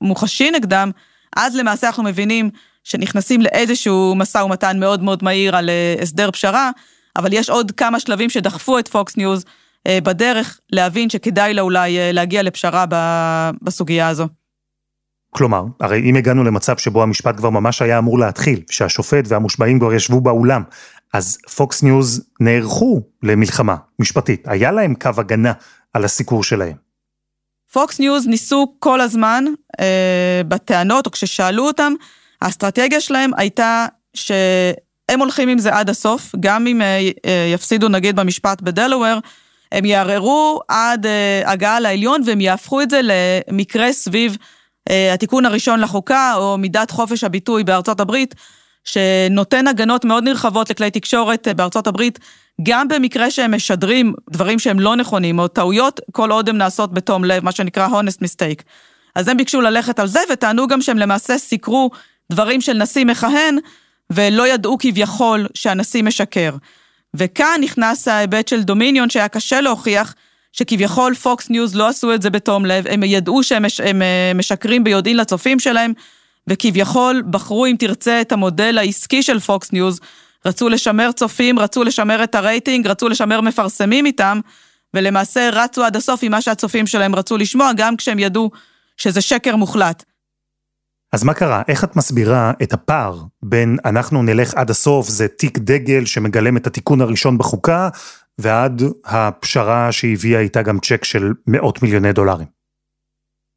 מוחשי 0.00 0.50
נגדם, 0.50 0.90
אז 1.36 1.56
למעשה 1.56 1.86
אנחנו 1.86 2.02
מבינים 2.02 2.50
שנכנסים 2.84 3.40
לאיזשהו 3.40 4.14
משא 4.16 4.38
ומתן 4.38 4.80
מאוד 4.80 5.02
מאוד 5.02 5.24
מהיר 5.24 5.56
על 5.56 5.70
הסדר 6.02 6.30
פשרה, 6.30 6.70
אבל 7.16 7.32
יש 7.32 7.50
עוד 7.50 7.70
כמה 7.70 8.00
שלבים 8.00 8.30
שדחפו 8.30 8.78
את 8.78 8.88
פוקס 8.88 9.16
ניוז 9.16 9.44
בדרך 9.88 10.60
להבין 10.72 11.10
שכדאי 11.10 11.54
לה 11.54 11.62
אולי 11.62 12.12
להגיע 12.12 12.42
לפשרה 12.42 12.84
בסוגיה 13.62 14.08
הזו. 14.08 14.28
כלומר, 15.30 15.64
הרי 15.80 16.10
אם 16.10 16.16
הגענו 16.16 16.44
למצב 16.44 16.76
שבו 16.76 17.02
המשפט 17.02 17.36
כבר 17.36 17.50
ממש 17.50 17.82
היה 17.82 17.98
אמור 17.98 18.18
להתחיל, 18.18 18.60
שהשופט 18.70 19.24
והמושבעים 19.28 19.78
כבר 19.78 19.94
ישבו 19.94 20.20
באולם, 20.20 20.62
אז 21.14 21.38
פוקס 21.56 21.82
ניוז 21.82 22.24
נערכו 22.40 23.00
למלחמה 23.22 23.76
משפטית, 23.98 24.48
היה 24.48 24.72
להם 24.72 24.94
קו 24.94 25.10
הגנה 25.16 25.52
על 25.94 26.04
הסיקור 26.04 26.44
שלהם. 26.44 26.76
פוקס 27.72 28.00
ניוז 28.00 28.26
ניסו 28.26 28.74
כל 28.78 29.00
הזמן 29.00 29.44
אה, 29.80 30.42
בטענות, 30.48 31.06
או 31.06 31.10
כששאלו 31.10 31.66
אותם, 31.66 31.92
האסטרטגיה 32.42 33.00
שלהם 33.00 33.30
הייתה 33.36 33.86
שהם 34.14 35.20
הולכים 35.20 35.48
עם 35.48 35.58
זה 35.58 35.74
עד 35.74 35.90
הסוף, 35.90 36.34
גם 36.40 36.66
אם 36.66 36.82
אה, 36.82 37.10
אה, 37.26 37.50
יפסידו 37.54 37.88
נגיד 37.88 38.16
במשפט 38.16 38.60
בדלוור, 38.60 39.18
הם 39.72 39.84
יערערו 39.84 40.60
עד 40.68 41.06
אה, 41.06 41.42
הגעה 41.46 41.80
לעליון 41.80 42.22
והם 42.26 42.40
יהפכו 42.40 42.82
את 42.82 42.90
זה 42.90 43.00
למקרה 43.02 43.92
סביב 43.92 44.36
אה, 44.90 45.14
התיקון 45.14 45.46
הראשון 45.46 45.80
לחוקה, 45.80 46.34
או 46.36 46.58
מידת 46.58 46.90
חופש 46.90 47.24
הביטוי 47.24 47.64
בארצות 47.64 48.00
הברית, 48.00 48.34
שנותן 48.84 49.66
הגנות 49.66 50.04
מאוד 50.04 50.24
נרחבות 50.24 50.70
לכלי 50.70 50.90
תקשורת 50.90 51.48
אה, 51.48 51.54
בארצות 51.54 51.86
הברית, 51.86 52.18
גם 52.62 52.88
במקרה 52.88 53.30
שהם 53.30 53.54
משדרים 53.54 54.14
דברים 54.30 54.58
שהם 54.58 54.80
לא 54.80 54.96
נכונים, 54.96 55.38
או 55.38 55.48
טעויות, 55.48 56.00
כל 56.12 56.30
עוד 56.30 56.48
הן 56.48 56.56
נעשות 56.56 56.94
בתום 56.94 57.24
לב, 57.24 57.44
מה 57.44 57.52
שנקרא 57.52 57.88
honest 57.88 58.24
mistake. 58.24 58.62
אז 59.14 59.28
הם 59.28 59.36
ביקשו 59.36 59.60
ללכת 59.60 59.98
על 59.98 60.06
זה, 60.06 60.20
וטענו 60.32 60.66
גם 60.66 60.82
שהם 60.82 60.98
למעשה 60.98 61.38
סיקרו 61.38 61.90
דברים 62.32 62.60
של 62.60 62.72
נשיא 62.72 63.04
מכהן, 63.04 63.58
ולא 64.10 64.48
ידעו 64.48 64.78
כביכול 64.78 65.46
שהנשיא 65.54 66.02
משקר. 66.02 66.56
וכאן 67.14 67.60
נכנס 67.60 68.08
ההיבט 68.08 68.48
של 68.48 68.62
דומיניון, 68.62 69.10
שהיה 69.10 69.28
קשה 69.28 69.60
להוכיח 69.60 70.14
שכביכול 70.52 71.14
פוקס 71.14 71.50
ניוז 71.50 71.76
לא 71.76 71.88
עשו 71.88 72.14
את 72.14 72.22
זה 72.22 72.30
בתום 72.30 72.66
לב, 72.66 72.86
הם 72.86 73.02
ידעו 73.02 73.42
שהם 73.42 73.64
מש, 73.64 73.80
הם 73.80 74.02
אה, 74.02 74.32
משקרים 74.34 74.84
ביודעין 74.84 75.16
לצופים 75.16 75.58
שלהם, 75.58 75.92
וכביכול 76.48 77.22
בחרו, 77.30 77.66
אם 77.66 77.76
תרצה, 77.78 78.20
את 78.20 78.32
המודל 78.32 78.78
העסקי 78.78 79.22
של 79.22 79.40
פוקס 79.40 79.72
ניוז, 79.72 80.00
רצו 80.46 80.68
לשמר 80.68 81.12
צופים, 81.12 81.58
רצו 81.58 81.84
לשמר 81.84 82.24
את 82.24 82.34
הרייטינג, 82.34 82.86
רצו 82.86 83.08
לשמר 83.08 83.40
מפרסמים 83.40 84.06
איתם, 84.06 84.40
ולמעשה 84.94 85.50
רצו 85.52 85.84
עד 85.84 85.96
הסוף 85.96 86.20
עם 86.22 86.30
מה 86.30 86.40
שהצופים 86.40 86.86
שלהם 86.86 87.14
רצו 87.14 87.36
לשמוע, 87.36 87.70
גם 87.76 87.96
כשהם 87.96 88.18
ידעו 88.18 88.50
שזה 88.96 89.20
שקר 89.20 89.56
מוחלט. 89.56 90.04
אז 91.12 91.24
מה 91.24 91.34
קרה? 91.34 91.62
איך 91.68 91.84
את 91.84 91.96
מסבירה 91.96 92.52
את 92.62 92.72
הפער 92.72 93.22
בין 93.42 93.76
אנחנו 93.84 94.22
נלך 94.22 94.54
עד 94.54 94.70
הסוף, 94.70 95.08
זה 95.08 95.28
תיק 95.28 95.58
דגל 95.58 96.04
שמגלם 96.04 96.56
את 96.56 96.66
התיקון 96.66 97.00
הראשון 97.00 97.38
בחוקה, 97.38 97.88
ועד 98.38 98.82
הפשרה 99.04 99.92
שהביאה 99.92 100.40
איתה 100.40 100.62
גם 100.62 100.78
צ'ק 100.78 101.04
של 101.04 101.32
מאות 101.46 101.82
מיליוני 101.82 102.12
דולרים? 102.12 102.59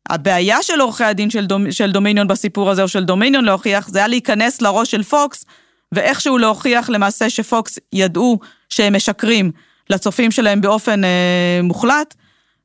הבעיה 0.09 0.63
של 0.63 0.81
עורכי 0.81 1.03
הדין 1.03 1.29
של, 1.29 1.45
דומ, 1.45 1.71
של 1.71 1.91
דומיניון 1.91 2.27
בסיפור 2.27 2.69
הזה, 2.71 2.83
או 2.83 2.87
של 2.87 3.03
דומיניון 3.03 3.45
להוכיח, 3.45 3.87
זה 3.87 3.99
היה 3.99 4.07
להיכנס 4.07 4.61
לראש 4.61 4.91
של 4.91 5.03
פוקס, 5.03 5.45
ואיכשהו 5.91 6.37
להוכיח 6.37 6.89
למעשה 6.89 7.29
שפוקס 7.29 7.79
ידעו 7.93 8.39
שהם 8.69 8.95
משקרים 8.95 9.51
לצופים 9.89 10.31
שלהם 10.31 10.61
באופן 10.61 11.03
אה, 11.03 11.59
מוחלט, 11.63 12.13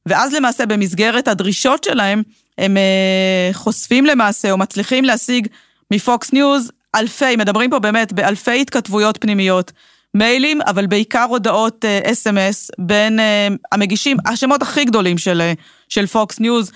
ואז 0.06 0.32
למעשה 0.32 0.66
במסגרת 0.66 1.28
הדרישות 1.28 1.84
שלהם, 1.84 2.22
הם 2.58 2.76
אה, 2.76 3.50
חושפים 3.52 4.06
למעשה, 4.06 4.50
או 4.50 4.58
מצליחים 4.58 5.04
להשיג 5.04 5.46
מפוקס 5.90 6.32
ניוז 6.32 6.70
אלפי, 6.94 7.36
מדברים 7.36 7.70
פה 7.70 7.78
באמת 7.78 8.12
באלפי 8.12 8.60
התכתבויות 8.60 9.16
פנימיות, 9.20 9.72
מיילים, 10.14 10.62
אבל 10.62 10.86
בעיקר 10.86 11.26
הודעות 11.28 11.84
אס.אם.אס 11.84 12.70
אה, 12.70 12.84
בין 12.84 13.20
אה, 13.20 13.48
המגישים, 13.72 14.16
השמות 14.26 14.62
הכי 14.62 14.84
גדולים 14.84 15.18
של, 15.18 15.40
אה, 15.40 15.52
של 15.88 16.06
פוקס 16.06 16.40
ניוז, 16.40 16.72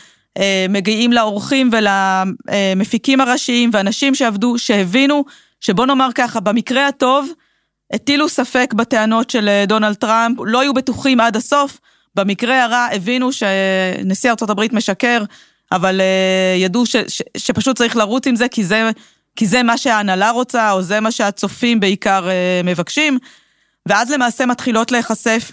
מגיעים 0.69 1.13
לאורחים 1.13 1.71
ולמפיקים 1.73 3.21
הראשיים 3.21 3.71
ואנשים 3.73 4.15
שעבדו, 4.15 4.59
שהבינו 4.59 5.25
שבוא 5.61 5.87
נאמר 5.87 6.09
ככה, 6.15 6.41
במקרה 6.41 6.89
הטוב, 6.89 7.31
הטילו 7.93 8.29
ספק 8.29 8.75
בטענות 8.77 9.31
של 9.31 9.49
אה, 9.49 9.65
דונלד 9.67 9.95
טראמפ, 9.95 10.39
לא 10.45 10.61
היו 10.61 10.75
בטוחים 10.75 11.21
עד 11.21 11.37
הסוף, 11.37 11.79
במקרה 12.15 12.65
הרע 12.65 12.87
הבינו 12.93 13.33
שנשיא 13.33 14.31
ארה"ב 14.31 14.75
משקר, 14.75 15.25
אבל 15.73 16.01
ידעו 16.59 16.87
ש, 16.87 16.97
ש, 16.97 17.23
שפשוט 17.37 17.77
צריך 17.77 17.97
לרוץ 17.97 18.27
עם 18.27 18.37
זה, 18.37 18.49
כי 18.49 18.65
זה, 18.65 18.91
כי 19.37 19.47
זה 19.47 19.63
מה 19.63 19.79
שההנהלה 19.79 20.31
רוצה, 20.31 20.73
או 20.73 20.83
זה 20.83 21.01
מה 21.01 21.11
שהצופים 21.11 21.81
בעיקר 21.81 22.29
מבקשים, 22.65 23.19
ואז 23.89 24.11
למעשה 24.11 24.47
מתחילות 24.47 24.93
להיחשף 24.93 25.53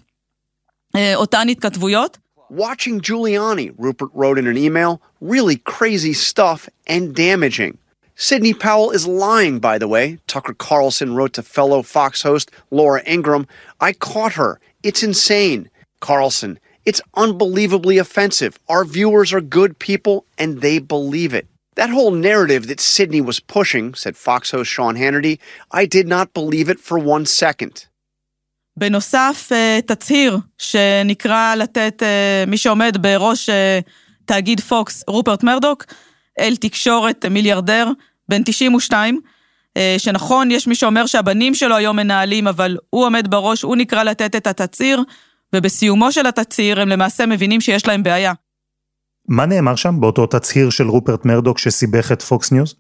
אותן 1.16 1.50
התכתבויות. 1.50 2.18
Watching 2.50 3.00
Giuliani, 3.00 3.76
Rupert 3.78 4.10
wrote 4.12 4.40
in 4.40 4.48
an 4.48 4.58
email, 4.58 5.04
really 5.22 5.58
crazy 5.58 6.14
stuff 6.14 6.68
and 6.88 7.14
damaging. 7.16 7.78
Sidney 8.16 8.56
Powell 8.56 8.90
is 8.90 9.06
lying, 9.06 9.60
by 9.60 9.78
the 9.78 9.88
way. 9.88 10.18
Tucker 10.26 10.56
Carlson 10.56 11.14
wrote 11.14 11.34
to 11.34 11.44
fellow 11.44 11.84
Fox 11.84 12.24
host 12.24 12.50
Laura 12.72 13.04
Ingram, 13.06 13.46
I 13.80 13.94
caught 13.94 14.34
her. 14.34 14.60
It's 14.82 15.04
insane. 15.04 15.70
Carlson, 16.00 16.60
it's 16.86 17.02
unbelievably 17.14 18.00
offensive. 18.00 18.58
Our 18.68 18.84
viewers 18.84 19.32
are 19.32 19.42
good 19.42 19.78
people 19.78 20.26
and 20.40 20.62
they 20.62 20.80
believe 20.80 21.36
it. 21.36 21.46
That 21.76 21.92
whole 21.92 22.12
narrative 22.12 22.66
that 22.68 22.80
Sidney 22.80 23.22
was 23.22 23.40
pushing, 23.40 23.94
said 23.94 24.18
Fox 24.18 24.50
host 24.50 24.72
Sean 24.72 24.96
Hannity, 24.96 25.38
I 25.72 25.86
did 25.86 26.08
not 26.08 26.34
believe 26.34 26.68
it 26.68 26.80
for 26.80 26.98
one 26.98 27.28
second. 27.28 27.86
בנוסף, 28.80 29.52
תצהיר 29.86 30.38
שנקרא 30.58 31.56
לתת 31.56 32.04
מי 32.48 32.58
שעומד 32.58 32.98
בראש 33.02 33.50
תאגיד 34.26 34.60
פוקס, 34.60 35.04
רופרט 35.08 35.44
מרדוק, 35.44 35.86
איל 36.40 36.56
תקשורת 36.56 37.26
מיליארדר, 37.26 37.92
בן 38.30 38.44
92, 38.44 39.20
שנכון, 39.98 40.52
יש 40.52 40.68
מי 40.68 40.76
שאומר 40.76 41.06
שהבנים 41.06 41.56
שלו 41.56 41.76
היום 41.76 41.96
מנהלים, 41.96 42.48
אבל 42.48 42.78
הוא 42.90 43.06
עומד 43.06 43.32
בראש, 43.32 43.62
הוא 43.62 43.76
נקרא 43.76 44.04
לתת 44.04 44.36
את 44.36 44.48
התצהיר, 44.48 45.04
ובסיומו 45.56 46.12
של 46.12 46.28
התצהיר 46.28 46.82
הם 46.82 46.90
למעשה 46.90 47.26
מבינים 47.26 47.62
שיש 47.62 47.88
להם 47.88 48.04
בעיה. 48.04 48.34
מה 49.28 49.46
נאמר 49.46 49.76
שם 49.76 49.96
באותו 50.00 50.26
תצהיר 50.26 50.70
של 50.70 50.88
רופרט 50.88 51.26
מרדוק 51.26 51.60
שסיבך 51.60 52.12
את 52.12 52.22
פוקס 52.22 52.52
ניוז? 52.52 52.76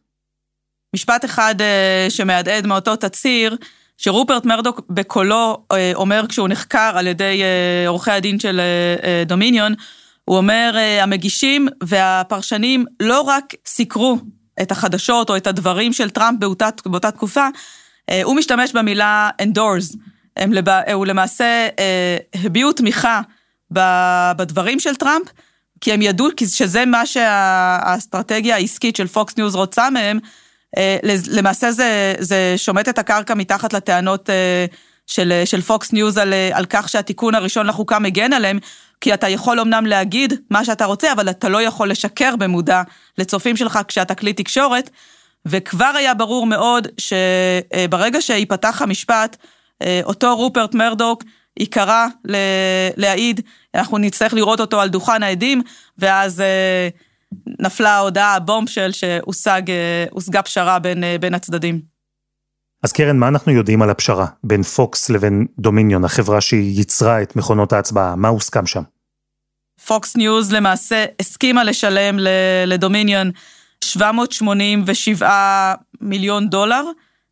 משפט 0.95 1.25
אחד 1.25 1.55
שמהדהד 2.09 2.67
מאותו 2.67 2.95
תצהיר, 2.95 3.57
שרופרט 4.01 4.45
מרדוק 4.45 4.81
בקולו 4.89 5.63
אומר 5.95 6.25
כשהוא 6.29 6.47
נחקר 6.47 6.91
על 6.95 7.07
ידי 7.07 7.41
עורכי 7.87 8.11
הדין 8.11 8.39
של 8.39 8.61
דומיניון, 9.25 9.73
הוא 10.25 10.37
אומר, 10.37 10.75
המגישים 11.01 11.67
והפרשנים 11.83 12.85
לא 12.99 13.21
רק 13.21 13.53
סיקרו 13.65 14.17
את 14.61 14.71
החדשות 14.71 15.29
או 15.29 15.37
את 15.37 15.47
הדברים 15.47 15.93
של 15.93 16.09
טראמפ 16.09 16.39
באותה, 16.39 16.69
באותה 16.85 17.11
תקופה, 17.11 17.47
הוא 18.23 18.35
משתמש 18.35 18.71
במילה 18.73 19.29
endorse. 19.41 19.97
הם, 20.37 20.51
הוא 20.93 21.05
למעשה 21.05 21.67
הביעו 22.35 22.71
תמיכה 22.71 23.21
בדברים 24.37 24.79
של 24.79 24.95
טראמפ, 24.95 25.27
כי 25.81 25.93
הם 25.93 26.01
ידעו 26.01 26.27
שזה 26.45 26.85
מה 26.85 27.05
שהאסטרטגיה 27.05 28.55
העסקית 28.55 28.95
של 28.95 29.07
פוקס 29.07 29.37
ניוז 29.37 29.55
רוצה 29.55 29.89
מהם, 29.89 30.19
למעשה 31.31 31.71
זה, 31.71 32.15
זה 32.19 32.53
שומט 32.57 32.89
את 32.89 32.99
הקרקע 32.99 33.33
מתחת 33.33 33.73
לטענות 33.73 34.29
של, 35.07 35.41
של 35.45 35.61
פוקס 35.61 35.91
ניוז 35.91 36.17
על, 36.17 36.33
על 36.51 36.65
כך 36.65 36.89
שהתיקון 36.89 37.35
הראשון 37.35 37.67
לחוקה 37.67 37.99
מגן 37.99 38.33
עליהם, 38.33 38.59
כי 39.01 39.13
אתה 39.13 39.29
יכול 39.29 39.59
אמנם 39.59 39.85
להגיד 39.85 40.33
מה 40.49 40.65
שאתה 40.65 40.85
רוצה, 40.85 41.11
אבל 41.11 41.29
אתה 41.29 41.49
לא 41.49 41.61
יכול 41.61 41.89
לשקר 41.91 42.35
במודע 42.35 42.81
לצופים 43.17 43.57
שלך 43.57 43.79
כשאתה 43.87 44.15
כלי 44.15 44.33
תקשורת, 44.33 44.89
וכבר 45.45 45.91
היה 45.95 46.13
ברור 46.13 46.45
מאוד 46.45 46.87
שברגע 46.97 48.21
שייפתח 48.21 48.81
המשפט, 48.81 49.37
אותו 50.03 50.35
רופרט 50.35 50.73
מרדוק 50.73 51.23
ייקרא 51.59 52.07
להעיד, 52.97 53.41
אנחנו 53.75 53.97
נצטרך 53.97 54.33
לראות 54.33 54.59
אותו 54.59 54.81
על 54.81 54.89
דוכן 54.89 55.23
העדים, 55.23 55.61
ואז 55.97 56.43
נפלה 57.59 57.89
ההודעה, 57.89 58.37
ה 58.37 58.42
bombshell, 58.42 58.91
שהושגה 58.93 60.41
פשרה 60.43 60.79
בין, 60.79 61.03
בין 61.19 61.33
הצדדים. 61.33 61.81
אז 62.83 62.91
קרן, 62.91 63.17
מה 63.17 63.27
אנחנו 63.27 63.51
יודעים 63.51 63.81
על 63.81 63.89
הפשרה 63.89 64.25
בין 64.43 64.63
פוקס 64.63 65.09
לבין 65.09 65.45
דומיניון, 65.59 66.05
החברה 66.05 66.41
שהיא 66.41 66.77
ייצרה 66.77 67.21
את 67.21 67.35
מכונות 67.35 67.73
ההצבעה? 67.73 68.15
מה 68.15 68.27
הוסכם 68.27 68.65
שם? 68.65 68.81
פוקס 69.87 70.15
ניוז 70.15 70.51
למעשה 70.51 71.05
הסכימה 71.19 71.63
לשלם 71.63 72.17
לדומיניון 72.67 73.31
787 73.83 75.73
מיליון 76.01 76.49
דולר, 76.49 76.83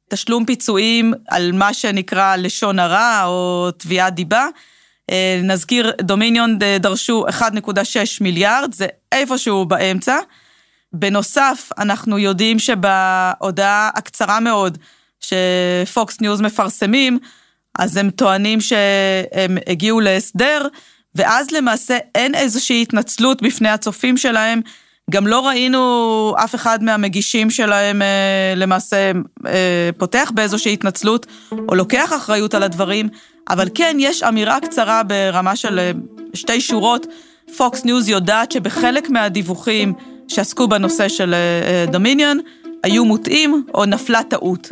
תשלום 0.09 0.45
פיצויים 0.45 1.13
על 1.27 1.51
מה 1.51 1.73
שנקרא 1.73 2.35
לשון 2.35 2.79
הרע 2.79 3.23
או 3.25 3.69
תביעת 3.77 4.13
דיבה. 4.13 4.47
אה, 5.11 5.39
נזכיר, 5.43 5.91
דומיניון 6.01 6.59
דרשו 6.79 7.25
1.6 7.27 7.43
מיליארד, 8.21 8.73
זה 8.73 8.87
איפשהו 9.11 9.65
באמצע. 9.65 10.17
בנוסף, 10.93 11.69
אנחנו 11.77 12.17
יודעים 12.19 12.59
שבהודעה 12.59 13.89
הקצרה 13.95 14.39
מאוד 14.39 14.77
שפוקס 15.19 16.21
ניוז 16.21 16.41
מפרסמים, 16.41 17.19
אז 17.79 17.97
הם 17.97 18.09
טוענים 18.09 18.61
שהם 18.61 19.57
הגיעו 19.67 19.99
להסדר, 19.99 20.67
ואז 21.15 21.51
למעשה 21.51 21.97
אין 22.15 22.35
איזושהי 22.35 22.81
התנצלות 22.81 23.41
בפני 23.41 23.69
הצופים 23.69 24.17
שלהם. 24.17 24.61
גם 25.11 25.27
לא 25.27 25.47
ראינו 25.47 26.35
אף 26.43 26.55
אחד 26.55 26.83
מהמגישים 26.83 27.49
שלהם 27.49 28.01
אה, 28.01 28.53
למעשה 28.55 29.11
אה, 29.47 29.89
פותח 29.97 30.31
באיזושהי 30.35 30.73
התנצלות 30.73 31.25
או 31.51 31.75
לוקח 31.75 32.13
אחריות 32.13 32.53
על 32.53 32.63
הדברים, 32.63 33.09
אבל 33.49 33.67
כן, 33.75 33.97
יש 33.99 34.23
אמירה 34.23 34.59
קצרה 34.59 35.03
ברמה 35.03 35.55
של 35.55 35.79
אה, 35.79 35.91
שתי 36.33 36.61
שורות. 36.61 37.07
פוקס 37.57 37.85
ניוז 37.85 38.09
יודעת 38.09 38.51
שבחלק 38.51 39.09
מהדיווחים 39.09 39.93
שעסקו 40.27 40.67
בנושא 40.67 41.09
של 41.09 41.35
דומיניון 41.91 42.39
היו 42.83 43.05
מוטעים 43.05 43.63
או 43.73 43.85
נפלה 43.85 44.23
טעות. 44.23 44.71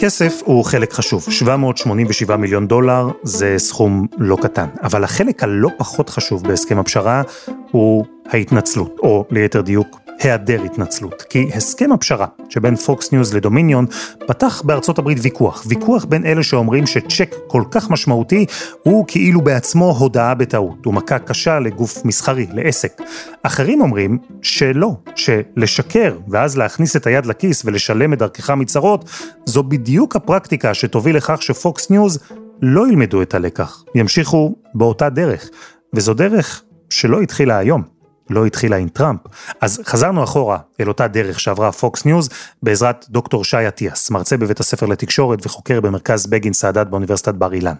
הכסף 0.00 0.42
הוא 0.44 0.64
חלק 0.64 0.92
חשוב, 0.92 1.26
787 1.30 2.36
מיליון 2.36 2.66
דולר 2.66 3.08
זה 3.22 3.54
סכום 3.58 4.06
לא 4.18 4.36
קטן, 4.42 4.66
אבל 4.82 5.04
החלק 5.04 5.42
הלא 5.42 5.68
פחות 5.76 6.08
חשוב 6.08 6.42
בהסכם 6.48 6.78
הפשרה 6.78 7.22
הוא 7.70 8.04
ההתנצלות, 8.32 8.96
או 9.02 9.24
ליתר 9.30 9.60
דיוק, 9.60 10.00
היעדר 10.20 10.62
התנצלות. 10.62 11.22
כי 11.22 11.50
הסכם 11.54 11.92
הפשרה 11.92 12.26
שבין 12.48 12.76
פוקס 12.76 13.12
ניוז 13.12 13.34
לדומיניון 13.34 13.86
פתח 14.26 14.62
בארצות 14.62 14.98
הברית 14.98 15.18
ויכוח. 15.22 15.64
ויכוח 15.68 16.04
בין 16.04 16.26
אלה 16.26 16.42
שאומרים 16.42 16.86
שצ'ק 16.86 17.34
כל 17.46 17.62
כך 17.70 17.90
משמעותי 17.90 18.46
הוא 18.82 19.04
כאילו 19.08 19.40
בעצמו 19.40 19.96
הודאה 19.98 20.34
בטעות. 20.34 20.84
הוא 20.84 20.94
מכה 20.94 21.18
קשה 21.18 21.58
לגוף 21.58 22.04
מסחרי, 22.04 22.46
לעסק. 22.52 23.02
אחרים 23.42 23.80
אומרים 23.80 24.18
שלא, 24.42 24.92
שלשקר 25.16 26.18
ואז 26.28 26.58
להכניס 26.58 26.96
את 26.96 27.06
היד 27.06 27.26
לכיס 27.26 27.62
ולשלם 27.64 28.12
את 28.12 28.18
דרכך 28.18 28.50
מצרות, 28.50 29.10
זו 29.46 29.62
בדיוק 29.62 30.16
הפרקטיקה 30.16 30.74
שתוביל 30.74 31.16
לכך 31.16 31.42
שפוקס 31.42 31.90
ניוז 31.90 32.18
לא 32.62 32.88
ילמדו 32.88 33.22
את 33.22 33.34
הלקח, 33.34 33.84
ימשיכו 33.94 34.54
באותה 34.74 35.08
דרך. 35.08 35.50
וזו 35.94 36.14
דרך 36.14 36.62
שלא 36.90 37.20
התחילה 37.20 37.58
היום. 37.58 37.99
לא 38.30 38.46
התחילה 38.46 38.76
עם 38.76 38.88
טראמפ. 38.88 39.20
אז 39.60 39.80
חזרנו 39.84 40.24
אחורה 40.24 40.58
אל 40.80 40.88
אותה 40.88 41.08
דרך 41.08 41.40
שעברה 41.40 41.72
פוקס 41.72 42.04
ניוז 42.04 42.28
בעזרת 42.62 43.06
דוקטור 43.08 43.44
שי 43.44 43.68
אטיאס, 43.68 44.10
מרצה 44.10 44.36
בבית 44.36 44.60
הספר 44.60 44.86
לתקשורת 44.86 45.46
וחוקר 45.46 45.80
במרכז 45.80 46.26
בגין 46.26 46.52
סאדאת 46.52 46.90
באוניברסיטת 46.90 47.34
בר 47.34 47.52
אילן. 47.52 47.74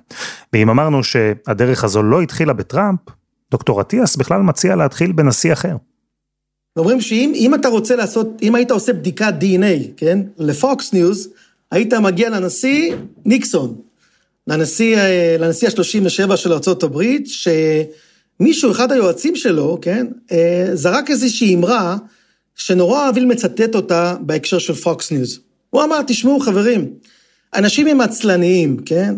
ואם 0.52 0.70
אמרנו 0.70 1.04
שהדרך 1.04 1.84
הזו 1.84 2.02
לא 2.02 2.22
התחילה 2.22 2.52
בטראמפ, 2.52 3.00
דוקטור 3.50 3.80
אטיאס 3.80 4.16
בכלל 4.16 4.40
מציע 4.40 4.76
להתחיל 4.76 5.12
בנשיא 5.12 5.52
אחר. 5.52 5.76
אומרים 6.78 7.00
שאם 7.00 7.54
אתה 7.54 7.68
רוצה 7.68 7.96
לעשות, 7.96 8.28
אם 8.42 8.54
היית 8.54 8.70
עושה 8.70 8.92
בדיקת 8.92 9.34
DNA, 9.40 9.88
כן, 9.96 10.18
לפוקס 10.38 10.92
ניוז, 10.92 11.28
היית 11.70 11.94
מגיע 11.94 12.30
לנשיא 12.30 12.94
ניקסון, 13.24 13.76
לנשיא, 14.46 14.98
אה, 14.98 15.36
לנשיא 15.38 15.68
ה-37 15.68 16.36
של 16.36 16.52
ארה"ב. 16.52 17.02
מישהו, 18.40 18.70
אחד 18.70 18.92
היועצים 18.92 19.36
שלו, 19.36 19.78
כן, 19.82 20.06
אה, 20.32 20.70
זרק 20.74 21.10
איזושהי 21.10 21.54
אמרה 21.54 21.96
שנורא 22.56 23.04
אוהבים 23.04 23.30
לצטט 23.30 23.74
אותה 23.74 24.16
בהקשר 24.20 24.58
של 24.58 24.74
פוקס 24.74 25.12
ניוז. 25.12 25.40
הוא 25.70 25.82
אמר, 25.82 26.02
תשמעו 26.06 26.40
חברים, 26.40 26.92
אנשים 27.54 27.86
הם 27.86 28.00
עצלניים, 28.00 28.76
כן? 28.86 29.14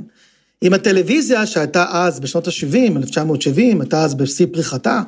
עם 0.60 0.74
הטלוויזיה 0.74 1.46
שהייתה 1.46 1.86
אז 1.90 2.20
בשנות 2.20 2.48
ה-70, 2.48 2.96
1970, 2.96 3.80
הייתה 3.80 4.04
אז 4.04 4.14
בשיא 4.14 4.46
פריחתה, 4.52 5.02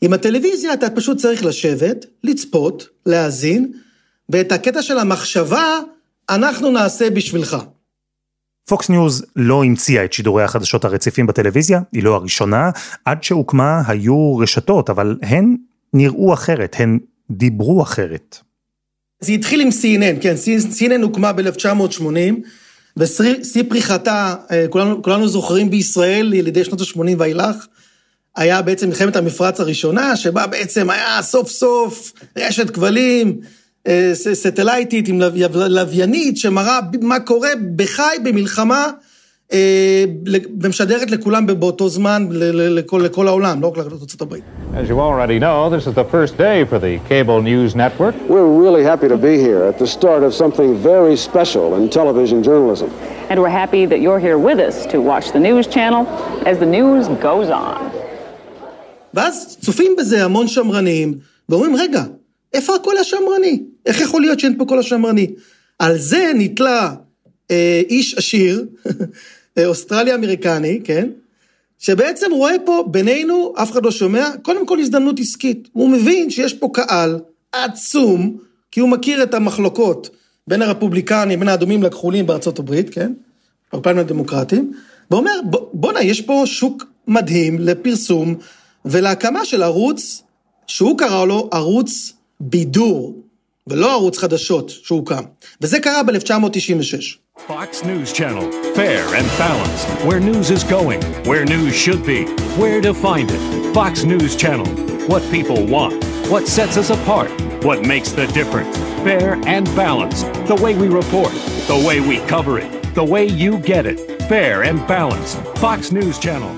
עם 0.00 0.12
הטלוויזיה 0.12 0.74
אתה 0.74 0.90
פשוט 0.90 1.18
צריך 1.18 1.44
לשבת, 1.44 2.06
לצפות, 2.24 2.88
להאזין, 3.06 3.72
ואת 4.28 4.52
הקטע 4.52 4.82
של 4.82 4.98
המחשבה 4.98 5.80
אנחנו 6.30 6.70
נעשה 6.70 7.10
בשבילך. 7.10 7.56
פוקס 8.68 8.88
ניוז 8.88 9.24
לא 9.36 9.64
המציאה 9.64 10.04
את 10.04 10.12
שידורי 10.12 10.42
החדשות 10.42 10.84
הרציפים 10.84 11.26
בטלוויזיה, 11.26 11.80
היא 11.92 12.02
לא 12.02 12.14
הראשונה, 12.14 12.70
עד 13.04 13.22
שהוקמה 13.22 13.82
היו 13.86 14.36
רשתות, 14.36 14.90
אבל 14.90 15.16
הן 15.22 15.56
נראו 15.94 16.34
אחרת, 16.34 16.76
הן 16.78 16.98
דיברו 17.30 17.82
אחרת. 17.82 18.38
זה 19.20 19.32
התחיל 19.32 19.60
עם 19.60 19.68
CNN, 19.68 20.22
כן, 20.22 20.34
CNN 20.78 21.02
הוקמה 21.02 21.32
ב-1980, 21.32 22.02
ושיא 22.96 23.62
פריחתה, 23.68 24.34
אה, 24.50 24.66
כולנו, 24.70 25.02
כולנו 25.02 25.28
זוכרים 25.28 25.70
בישראל, 25.70 26.34
ילידי 26.34 26.64
שנות 26.64 26.80
ה-80 26.80 27.00
ואילך, 27.18 27.66
היה 28.36 28.62
בעצם 28.62 28.88
מלחמת 28.88 29.16
המפרץ 29.16 29.60
הראשונה, 29.60 30.16
שבה 30.16 30.46
בעצם 30.46 30.90
היה 30.90 31.22
סוף 31.22 31.50
סוף 31.50 32.12
רשת 32.36 32.70
כבלים, 32.70 33.40
סטלייטית 34.32 35.08
עם 35.08 35.20
לוויינית 35.52 36.36
שמראה 36.36 36.80
מה 37.00 37.20
קורה 37.20 37.50
בחי 37.76 38.16
במלחמה 38.22 38.90
ומשדרת 40.60 41.10
לכולם 41.10 41.46
באותו 41.46 41.88
זמן 41.88 42.26
לכל, 42.30 43.02
לכל 43.04 43.28
העולם, 43.28 43.62
לא 43.62 43.68
רק 43.68 43.76
לארצות 43.76 44.20
הברית. 44.20 44.44
As 44.74 44.88
you 44.90 45.00
already 45.00 45.38
know, 45.38 45.70
this 45.70 45.86
is 45.86 45.94
the 45.94 46.04
first 46.04 46.36
day 46.36 46.64
for 46.70 46.78
the 46.78 46.98
cable 47.08 47.40
news 47.40 47.74
network. 47.74 48.14
We're 48.28 48.52
really 48.64 48.84
happy 48.84 49.08
to 49.08 49.16
be 49.16 49.34
here 49.46 49.62
at 49.70 49.78
the 49.78 49.86
start 49.86 50.22
of 50.22 50.34
something 50.34 50.70
very 50.76 51.16
special 51.16 51.66
in 51.78 51.88
television 51.88 52.42
journalism. 52.42 52.90
And 53.30 53.36
we're 53.42 53.56
happy 53.62 53.82
that 53.92 54.00
you're 54.04 54.22
here 54.28 54.38
with 54.48 54.58
us 54.68 54.76
to 54.92 54.98
watch 55.10 55.26
the 55.36 55.42
news 55.48 55.66
channel 55.76 56.02
as 56.50 56.56
the 56.58 56.70
news 56.78 57.08
goes 57.28 57.48
on. 57.50 57.80
ואז 59.14 59.56
צופים 59.60 59.96
בזה 59.98 60.24
המון 60.24 60.48
שמרנים, 60.48 61.14
ואומרים, 61.48 61.76
רגע, 61.76 62.02
איפה 62.54 62.74
הקול 62.74 62.96
השמרני? 62.96 63.62
איך 63.88 64.00
יכול 64.00 64.20
להיות 64.20 64.40
שאין 64.40 64.58
פה 64.58 64.64
קול 64.64 64.78
השמרני? 64.78 65.26
על 65.78 65.98
זה 65.98 66.32
נתלה 66.34 66.94
אה, 67.50 67.82
איש 67.88 68.14
עשיר, 68.14 68.64
אוסטרלי 69.66 70.14
אמריקני, 70.14 70.80
כן? 70.84 71.08
שבעצם 71.78 72.26
רואה 72.32 72.54
פה 72.64 72.84
בינינו, 72.90 73.54
אף 73.56 73.72
אחד 73.72 73.84
לא 73.84 73.90
שומע, 73.90 74.28
קודם 74.42 74.66
כל 74.66 74.80
הזדמנות 74.80 75.20
עסקית. 75.20 75.68
הוא 75.72 75.88
מבין 75.88 76.30
שיש 76.30 76.54
פה 76.54 76.70
קהל 76.72 77.18
עצום, 77.52 78.36
כי 78.70 78.80
הוא 78.80 78.88
מכיר 78.88 79.22
את 79.22 79.34
המחלוקות 79.34 80.10
בין 80.46 80.62
הרפובליקנים, 80.62 81.38
בין 81.38 81.48
האדומים 81.48 81.82
לכחולים 81.82 82.26
בארצות 82.26 82.58
הברית, 82.58 82.90
כן? 82.90 83.12
הרפובליקנים 83.72 84.04
הדמוקרטים, 84.04 84.72
ואומר, 85.10 85.40
בואנה, 85.72 86.02
יש 86.02 86.20
פה 86.20 86.42
שוק 86.46 86.84
מדהים 87.06 87.58
לפרסום 87.58 88.34
ולהקמה 88.84 89.44
של 89.44 89.62
ערוץ, 89.62 90.22
שהוא 90.66 90.98
קרא 90.98 91.24
לו 91.24 91.48
ערוץ 91.52 92.12
בידור, 92.40 93.27
ולא 93.67 93.91
ערוץ 93.91 94.17
חדשות 94.17 94.69
שהוקם. 94.69 95.23
וזה 95.61 95.79
קרה 95.79 96.03
ב-1996. 96.03 97.23
Fox 97.47 97.83
News 97.83 98.13
Channel, 98.13 98.51
fair 98.75 99.03
and 99.15 99.27
balanced, 99.39 99.87
where 100.05 100.19
news 100.19 100.51
is 100.51 100.63
going, 100.63 101.01
where 101.25 101.43
news 101.45 101.75
should 101.75 102.05
be, 102.05 102.25
where 102.61 102.79
to 102.79 102.93
find 102.93 103.31
it. 103.31 103.41
Fox 103.73 104.03
News 104.03 104.35
Channel, 104.35 104.67
what 105.11 105.23
people 105.31 105.65
want, 105.65 105.95
what 106.31 106.47
sets 106.47 106.77
us 106.77 106.89
apart, 106.91 107.29
what 107.67 107.79
makes 107.93 108.11
the 108.11 108.27
difference. 108.27 108.77
Fair 109.07 109.29
and 109.55 109.65
balanced, 109.75 110.25
the 110.51 110.55
way 110.63 110.73
we 110.77 110.87
report, 110.87 111.33
the 111.71 111.83
way 111.87 111.99
we 111.99 112.17
cover 112.33 112.59
it, 112.59 112.69
the 112.93 113.03
way 113.13 113.25
you 113.25 113.57
get 113.57 113.85
it. 113.85 113.99
Fair 114.29 114.63
and 114.63 114.77
balanced, 114.87 115.37
Fox 115.57 115.91
News 115.91 116.19
Channel. 116.19 116.53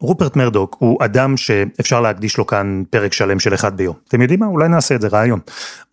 רופרט 0.00 0.36
מרדוק 0.36 0.76
הוא 0.78 1.04
אדם 1.04 1.36
שאפשר 1.36 2.00
להקדיש 2.00 2.38
לו 2.38 2.46
כאן 2.46 2.82
פרק 2.90 3.12
שלם 3.12 3.38
של 3.38 3.54
אחד 3.54 3.76
ביום. 3.76 3.94
אתם 4.08 4.22
יודעים 4.22 4.40
מה? 4.40 4.46
אולי 4.46 4.68
נעשה 4.68 4.94
את 4.94 5.00
זה 5.00 5.08
רעיון. 5.08 5.40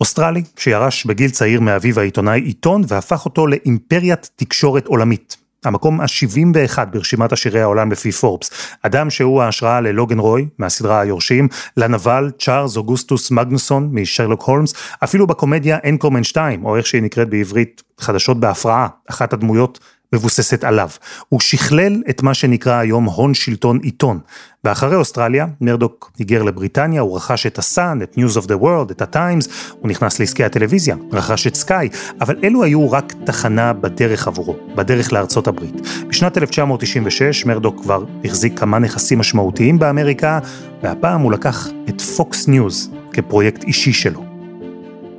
אוסטרלי 0.02 0.44
שירש 0.58 1.06
בגיל 1.06 1.30
צעיר 1.30 1.62
מאביו 1.62 2.00
העיתונאי 2.00 2.42
עיתון 2.42 2.82
והפך 2.88 3.26
אותו 3.26 3.48
לאימפריית 3.48 4.30
תקשורת 4.36 4.88
עולמית. 4.88 5.38
המקום 5.66 6.02
ה-71 6.02 6.86
ברשימת 6.86 7.32
עשירי 7.32 7.62
העולם 7.62 7.92
לפי 7.92 8.12
פורבס. 8.12 8.50
אדם 8.82 9.10
שהוא 9.10 9.42
ההשראה 9.42 9.82
ללוגן 9.82 10.20
רוי 10.20 10.48
מהסדרה 10.58 11.00
היורשים, 11.00 11.48
לנבל 11.78 12.32
צ'ארלס 12.40 12.78
אוגוסטוס 12.78 13.32
מגנוסון 13.32 13.90
משרלוק 13.92 14.44
הולמס, 14.44 14.74
אפילו 15.04 15.28
בקומדיה 15.28 15.78
אנקורמן 15.90 16.24
2, 16.24 16.66
או 16.66 16.78
איך 16.78 16.88
שהיא 16.88 17.02
נקראת 17.02 17.30
בעברית 17.30 17.84
חדשות 18.00 18.40
בהפרעה, 18.40 18.88
אחת 19.10 19.34
הדמויות 19.34 19.80
מבוססת 20.14 20.64
עליו. 20.64 20.90
הוא 21.30 21.40
שכלל 21.40 22.02
את 22.10 22.24
מה 22.24 22.34
שנקרא 22.34 22.74
היום 22.80 23.06
הון 23.06 23.34
שלטון 23.34 23.80
עיתון. 23.84 24.20
ואחרי 24.64 24.96
אוסטרליה, 24.96 25.46
מרדוק 25.62 26.12
היגר 26.18 26.44
לבריטניה, 26.44 27.02
הוא 27.02 27.16
רכש 27.16 27.46
את 27.46 27.58
הסאן, 27.58 28.02
את 28.02 28.16
News 28.18 28.38
of 28.38 28.46
the 28.46 28.64
World, 28.64 28.92
את 28.92 29.02
הטיימס, 29.02 29.48
הוא 29.80 29.90
נכנס 29.90 30.20
לעסקי 30.20 30.44
הטלוויזיה, 30.44 30.96
רכש 31.12 31.48
את 31.48 31.56
סקאי, 31.56 31.90
אבל 32.22 32.36
אלו 32.44 32.64
היו 32.64 32.92
רק 32.92 33.14
תחנה 33.24 33.74
בדרך 33.74 34.28
עבורו, 34.28 34.56
בדרך 34.76 35.14
לארצות 35.14 35.48
הברית. 35.48 35.76
בשנת 36.08 36.38
1996 36.38 37.46
מרדוק 37.46 37.82
כבר 37.82 38.04
החזיק 38.26 38.60
כמה 38.60 38.80
נכסים 38.80 39.20
משמעותיים 39.20 39.80
באמריקה, 39.80 40.40
והפעם 40.84 41.22
הוא 41.22 41.32
לקח 41.32 41.68
את 41.90 42.02
פוקס 42.02 42.48
ניוז 42.48 42.90
כפרויקט 43.14 43.64
אישי 43.64 43.94
שלו. 43.94 44.27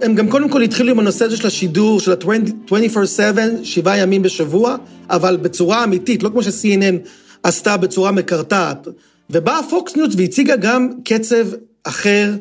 הם 0.03 0.15
גם 0.15 0.29
קודם 0.29 0.49
כל 0.49 0.63
התחילו 0.63 0.91
עם 0.91 0.99
הנושא 0.99 1.25
הזה 1.25 1.37
של 1.37 1.47
השידור, 1.47 2.01
של 2.01 2.13
ה-24/7, 2.13 3.39
שבעה 3.63 3.99
ימים 3.99 4.23
בשבוע, 4.23 4.77
אבל 5.11 5.37
בצורה 5.37 5.85
אמיתית, 5.85 6.23
לא 6.23 6.29
כמו 6.29 6.43
ש-CNN 6.43 7.09
עשתה 7.43 7.77
בצורה 7.77 8.13
מקרטעת. 8.13 8.89
ובאה 9.31 9.61
פוקס 9.71 9.97
ניוז 9.97 10.12
והציגה 10.17 10.57
גם 10.57 10.89
קצב 11.05 11.47
אחר, 11.85 12.33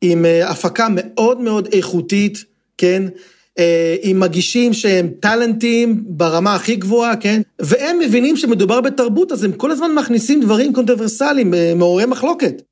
עם 0.00 0.24
אה, 0.24 0.50
הפקה 0.50 0.86
מאוד 0.90 1.40
מאוד 1.40 1.68
איכותית, 1.72 2.44
כן? 2.78 3.02
אה, 3.58 3.96
עם 4.02 4.20
מגישים 4.20 4.72
שהם 4.72 5.08
טאלנטים 5.20 6.04
ברמה 6.06 6.54
הכי 6.54 6.76
גבוהה, 6.76 7.16
כן? 7.16 7.42
והם 7.58 7.98
מבינים 7.98 8.36
שמדובר 8.36 8.80
בתרבות, 8.80 9.32
אז 9.32 9.44
הם 9.44 9.52
כל 9.52 9.70
הזמן 9.70 9.94
מכניסים 9.94 10.40
דברים 10.40 10.72
קונטרוברסליים, 10.72 11.54
אה, 11.54 11.72
מעוררי 11.76 12.06
מחלוקת. 12.06 12.62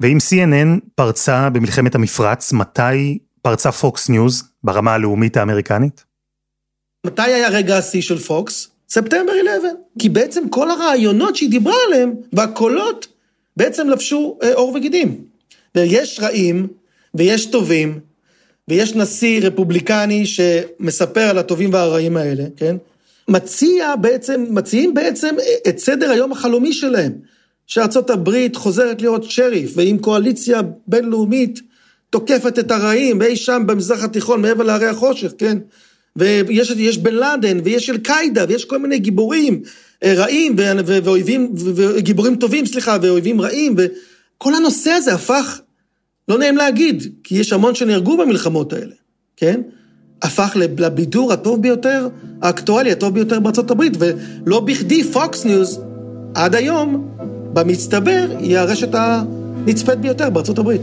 ואם 0.00 0.16
CNN 0.16 0.80
פרצה 0.94 1.50
במלחמת 1.50 1.94
המפרץ, 1.94 2.52
מתי 2.52 3.18
פרצה 3.42 3.72
פוקס 3.72 4.08
ניוז 4.08 4.44
ברמה 4.64 4.94
הלאומית 4.94 5.36
האמריקנית? 5.36 6.04
מתי 7.06 7.22
היה 7.22 7.48
רגע 7.48 7.78
השיא 7.78 8.02
של 8.02 8.18
פוקס? 8.18 8.68
ספטמבר 8.88 9.32
11. 9.32 9.70
כי 9.98 10.08
בעצם 10.08 10.48
כל 10.48 10.70
הרעיונות 10.70 11.36
שהיא 11.36 11.50
דיברה 11.50 11.74
עליהם, 11.86 12.14
והקולות, 12.32 13.06
בעצם 13.56 13.88
לבשו 13.88 14.38
אה, 14.42 14.54
עור 14.54 14.72
וגידים. 14.74 15.24
ויש 15.74 16.20
רעים, 16.22 16.66
ויש 17.14 17.46
טובים, 17.46 18.00
ויש 18.68 18.94
נשיא 18.94 19.40
רפובליקני 19.42 20.26
שמספר 20.26 21.20
על 21.20 21.38
הטובים 21.38 21.72
והרעים 21.72 22.16
האלה, 22.16 22.44
כן? 22.56 22.76
מציע 23.28 23.96
בעצם, 23.96 24.44
מציעים 24.50 24.94
בעצם 24.94 25.34
את 25.68 25.78
סדר 25.78 26.10
היום 26.10 26.32
החלומי 26.32 26.72
שלהם, 26.72 27.12
שארצות 27.66 28.10
הברית 28.10 28.56
חוזרת 28.56 29.02
להיות 29.02 29.30
שריף, 29.30 29.72
ועם 29.76 29.98
קואליציה 29.98 30.60
בינלאומית 30.86 31.60
תוקפת 32.10 32.58
את 32.58 32.70
הרעים, 32.70 33.18
ואי 33.20 33.36
שם 33.36 33.62
במזרח 33.66 34.04
התיכון, 34.04 34.42
מעבר 34.42 34.64
להרי 34.64 34.86
החושך, 34.86 35.32
כן? 35.38 35.58
ויש 36.16 36.98
בן 36.98 37.14
לאדן, 37.14 37.58
ויש 37.64 37.90
אל-קאידה, 37.90 38.44
ויש 38.48 38.64
כל 38.64 38.78
מיני 38.78 38.98
גיבורים 38.98 39.62
אה, 40.04 40.14
רעים, 40.16 40.56
ואויבים, 40.86 41.52
וגיבורים 41.56 42.36
טובים, 42.36 42.66
סליחה, 42.66 42.96
ואויבים 43.02 43.40
רעים, 43.40 43.76
וכל 43.78 44.54
הנושא 44.54 44.90
הזה 44.90 45.14
הפך, 45.14 45.60
לא 46.28 46.38
נעים 46.38 46.56
להגיד, 46.56 47.02
כי 47.24 47.34
יש 47.38 47.52
המון 47.52 47.74
שנהרגו 47.74 48.16
במלחמות 48.16 48.72
האלה, 48.72 48.94
כן? 49.36 49.60
הפך 50.22 50.56
לבידור 50.56 51.32
הטוב 51.32 51.62
ביותר, 51.62 52.08
האקטואלי 52.42 52.92
הטוב 52.92 53.14
ביותר 53.14 53.40
בארצות 53.40 53.70
הברית, 53.70 53.92
ולא 53.98 54.60
בכדי 54.60 55.04
פוקס 55.04 55.44
ניוז, 55.44 55.80
עד 56.34 56.54
היום, 56.54 57.08
במצטבר, 57.52 58.26
היא 58.38 58.58
הרשת 58.58 58.88
הנצפית 58.92 59.98
ביותר 59.98 60.30
בארצות 60.30 60.58
הברית. 60.58 60.82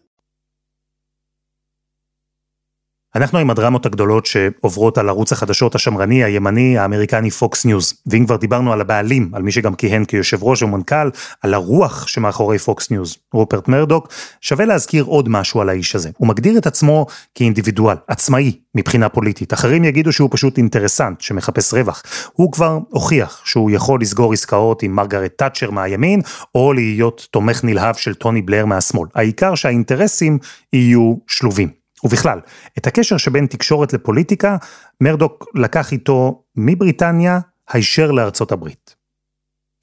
אנחנו 3.15 3.39
עם 3.39 3.49
הדרמות 3.49 3.85
הגדולות 3.85 4.25
שעוברות 4.25 4.97
על 4.97 5.09
ערוץ 5.09 5.31
החדשות 5.31 5.75
השמרני, 5.75 6.23
הימני, 6.23 6.77
האמריקני 6.77 7.31
פוקס 7.31 7.65
ניוז. 7.65 7.93
ואם 8.07 8.25
כבר 8.25 8.35
דיברנו 8.35 8.73
על 8.73 8.81
הבעלים, 8.81 9.29
על 9.33 9.41
מי 9.41 9.51
שגם 9.51 9.75
כיהן 9.75 10.05
כיושב 10.05 10.43
ראש 10.43 10.63
ומנכ"ל, 10.63 11.09
על 11.41 11.53
הרוח 11.53 12.07
שמאחורי 12.07 12.57
פוקס 12.57 12.91
ניוז, 12.91 13.17
רופרט 13.33 13.67
מרדוק, 13.67 14.07
שווה 14.41 14.65
להזכיר 14.65 15.03
עוד 15.03 15.29
משהו 15.29 15.61
על 15.61 15.69
האיש 15.69 15.95
הזה. 15.95 16.09
הוא 16.17 16.27
מגדיר 16.27 16.57
את 16.57 16.67
עצמו 16.67 17.05
כאינדיבידואל, 17.35 17.97
עצמאי, 18.07 18.51
מבחינה 18.75 19.09
פוליטית. 19.09 19.53
אחרים 19.53 19.83
יגידו 19.83 20.11
שהוא 20.11 20.29
פשוט 20.31 20.57
אינטרסנט, 20.57 21.21
שמחפש 21.21 21.73
רווח. 21.73 22.03
הוא 22.33 22.51
כבר 22.51 22.79
הוכיח 22.89 23.41
שהוא 23.45 23.71
יכול 23.71 24.01
לסגור 24.01 24.33
עסקאות 24.33 24.83
עם 24.83 24.95
מרגרט 24.95 25.31
תאצ'ר 25.37 25.71
מהימין, 25.71 26.21
או 26.55 26.73
להיות 26.73 27.27
תומך 27.31 27.63
נלהב 27.63 27.95
של 27.95 28.13
טוני 28.13 28.41
בלר 28.41 28.65
מהשמאל. 28.65 29.09
העיקר 29.15 29.55
שהאינטרסים 29.55 30.37
יהיו 30.73 31.15
שלובים. 31.27 31.80
ובכלל, 32.03 32.39
את 32.77 32.87
הקשר 32.87 33.17
שבין 33.17 33.45
תקשורת 33.45 33.93
לפוליטיקה, 33.93 34.57
מרדוק 35.01 35.45
לקח 35.55 35.91
איתו 35.91 36.43
מבריטניה 36.55 37.39
הישר 37.69 38.11
לארצות 38.11 38.51
הברית. 38.51 38.95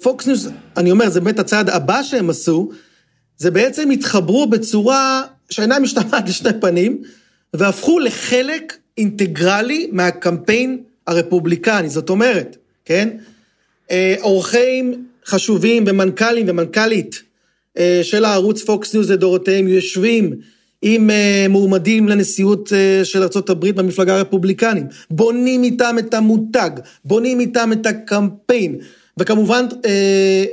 פוקס 0.02 0.26
ניוז, 0.26 0.46
אני 0.76 0.90
אומר, 0.90 1.10
זה 1.10 1.20
באמת 1.20 1.38
הצעד 1.38 1.70
הבא 1.70 2.02
שהם 2.02 2.30
עשו, 2.30 2.70
זה 3.36 3.50
בעצם 3.50 3.90
התחברו 3.90 4.46
בצורה 4.46 5.22
שאינה 5.50 5.78
משתמעת 5.78 6.28
לשני 6.28 6.60
פנים, 6.60 7.02
והפכו 7.54 7.98
לחלק 7.98 8.76
אינטגרלי 8.98 9.88
מהקמפיין 9.92 10.82
הרפובליקני. 11.06 11.88
זאת 11.88 12.10
אומרת, 12.10 12.56
כן? 12.84 13.08
אה, 13.90 14.14
אורחים 14.20 15.06
חשובים 15.26 15.84
ומנכ"לים 15.86 16.46
ומנכ"לית 16.48 17.22
אה, 17.78 18.00
של 18.02 18.24
הערוץ 18.24 18.62
פוקס 18.62 18.94
ניוז 18.94 19.10
לדורותיהם 19.10 19.68
יושבים 19.68 20.34
עם 20.82 21.10
אה, 21.10 21.48
מועמדים 21.48 22.08
לנשיאות 22.08 22.68
אה, 22.68 23.04
של 23.04 23.22
ארה"ב 23.22 23.66
במפלגה 23.66 24.16
הרפובליקנית, 24.16 24.84
בונים 25.10 25.64
איתם 25.64 25.96
את 25.98 26.14
המותג, 26.14 26.70
בונים 27.04 27.40
איתם 27.40 27.70
את 27.72 27.86
הקמפיין, 27.86 28.76
וכמובן 29.18 29.66
אה, 29.70 29.86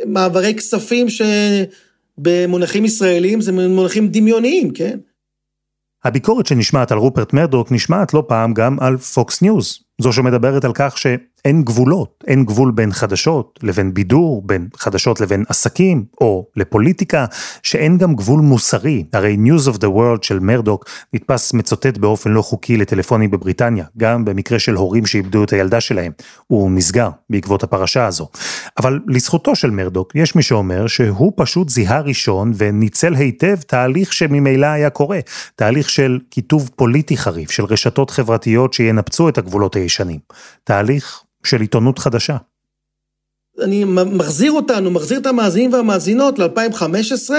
מעברי 0.06 0.54
כספים 0.56 1.08
שבמונחים 2.20 2.86
ישראלים 2.86 3.42
זה 3.42 3.52
מונחים 3.52 4.08
דמיוניים, 4.08 4.72
כן? 4.72 5.00
הביקורת 6.04 6.46
שנשמעת 6.46 6.92
על 6.92 6.98
רופרט 6.98 7.34
מרדוק 7.34 7.72
נשמעת 7.72 8.14
לא 8.14 8.24
פעם 8.28 8.54
גם 8.54 8.80
על 8.80 8.98
פוקס 8.98 9.42
ניוז, 9.42 9.80
זו 10.02 10.14
שמדברת 10.14 10.66
על 10.66 10.72
כך 10.74 10.98
ש... 10.98 11.08
אין 11.46 11.64
גבולות, 11.64 12.24
אין 12.28 12.46
גבול 12.46 12.72
בין 12.72 12.92
חדשות 12.92 13.60
לבין 13.64 13.94
בידור, 13.94 14.42
בין 14.46 14.68
חדשות 14.78 15.22
לבין 15.22 15.44
עסקים 15.50 16.06
או 16.22 16.46
לפוליטיקה, 16.56 17.26
שאין 17.64 17.98
גם 17.98 18.16
גבול 18.16 18.42
מוסרי. 18.42 19.04
הרי 19.14 19.38
News 19.46 19.74
of 19.74 19.78
the 19.78 19.88
World 19.88 20.22
של 20.22 20.40
מרדוק 20.40 20.86
נתפס 21.14 21.54
מצוטט 21.54 21.98
באופן 21.98 22.32
לא 22.32 22.42
חוקי 22.42 22.78
לטלפונים 22.78 23.32
בבריטניה, 23.32 23.86
גם 23.98 24.26
במקרה 24.26 24.60
של 24.60 24.76
הורים 24.76 25.06
שאיבדו 25.06 25.44
את 25.44 25.54
הילדה 25.54 25.82
שלהם. 25.82 26.12
הוא 26.48 26.72
נסגר 26.72 27.10
בעקבות 27.30 27.64
הפרשה 27.64 28.06
הזו. 28.06 28.28
אבל 28.78 29.00
לזכותו 29.08 29.56
של 29.56 29.70
מרדוק, 29.70 30.16
יש 30.16 30.36
מי 30.36 30.42
שאומר 30.42 30.88
שהוא 30.88 31.34
פשוט 31.36 31.70
זיהה 31.70 32.00
ראשון 32.00 32.52
וניצל 32.58 33.16
היטב 33.16 33.56
תהליך 33.56 34.14
שממילא 34.14 34.66
היה 34.66 34.90
קורה. 34.90 35.20
תהליך 35.56 35.90
של 35.90 36.20
קיטוב 36.30 36.70
פוליטי 36.76 37.18
חריף, 37.18 37.52
של 37.52 37.66
רשתות 37.66 38.10
חברתיות 38.10 38.74
שינפצו 38.74 39.30
את 39.30 39.38
הגבולות 39.38 39.76
הישנים. 39.76 40.20
תהליך 40.64 41.22
של 41.46 41.62
עיתונות 41.62 42.00
חדשה. 42.00 42.38
אני 43.62 43.84
מחזיר 44.06 44.52
אותנו, 44.52 44.92
מחזיר 44.92 45.20
את 45.20 45.26
המאזינים 45.26 45.74
והמאזינות 45.74 46.40
ל-2015. 46.40 47.32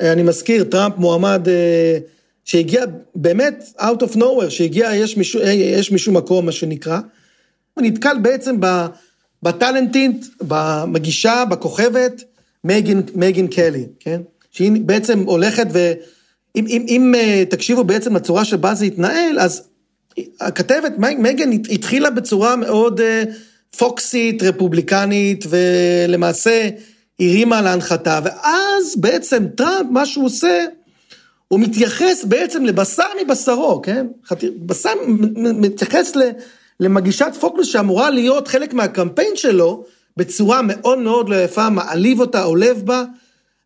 אה, 0.00 0.12
אני 0.12 0.22
מזכיר, 0.22 0.64
טראמפ 0.64 0.96
מועמד 0.96 1.48
אה, 1.48 1.98
שהגיע 2.44 2.84
באמת 3.14 3.64
out 3.78 4.02
of 4.02 4.16
nowhere, 4.16 4.50
שהגיע 4.50 4.94
יש 4.94 5.18
משום, 5.18 5.42
אה, 5.42 5.52
יש 5.52 5.92
משום 5.92 6.16
מקום, 6.16 6.46
מה 6.46 6.52
שנקרא. 6.52 7.00
הוא 7.74 7.84
נתקל 7.84 8.18
בעצם 8.22 8.56
בטאלנטית, 9.42 10.26
במגישה, 10.40 11.44
בכוכבת, 11.50 12.22
מייגן, 12.64 13.00
מייגן 13.14 13.46
קלי, 13.46 13.86
כן? 14.00 14.20
שהיא 14.50 14.72
בעצם 14.84 15.18
הולכת 15.18 15.66
ו... 15.72 15.92
אם, 16.56 16.66
אם, 16.68 16.84
אם 16.88 17.14
תקשיבו 17.48 17.84
בעצם 17.84 18.16
לצורה 18.16 18.44
שבה 18.44 18.74
זה 18.74 18.84
התנהל, 18.84 19.38
אז 19.38 19.68
הכתבת 20.40 20.92
מגן 20.98 21.50
התחילה 21.70 22.10
בצורה 22.10 22.56
מאוד 22.56 23.00
אה, 23.00 23.24
פוקסית, 23.78 24.42
רפובליקנית, 24.42 25.44
ולמעשה 25.48 26.68
הרימה 27.20 27.62
להנחתה, 27.62 28.20
ואז 28.24 28.96
בעצם 28.96 29.46
טראמפ, 29.56 29.90
מה 29.90 30.06
שהוא 30.06 30.26
עושה, 30.26 30.64
הוא 31.48 31.60
מתייחס 31.60 32.24
בעצם 32.24 32.64
לבשר 32.64 33.06
מבשרו, 33.24 33.82
כן? 33.82 34.06
בשר 34.66 34.90
מתייחס 35.34 36.12
למגישת 36.80 37.32
פוקס 37.40 37.66
שאמורה 37.66 38.10
להיות 38.10 38.48
חלק 38.48 38.74
מהקמפיין 38.74 39.36
שלו, 39.36 39.84
בצורה 40.16 40.60
מאוד 40.62 40.98
מאוד 40.98 41.28
לא 41.28 41.36
יפה, 41.36 41.70
מעליב 41.70 42.20
אותה, 42.20 42.42
עולב 42.42 42.82
בה, 42.84 43.04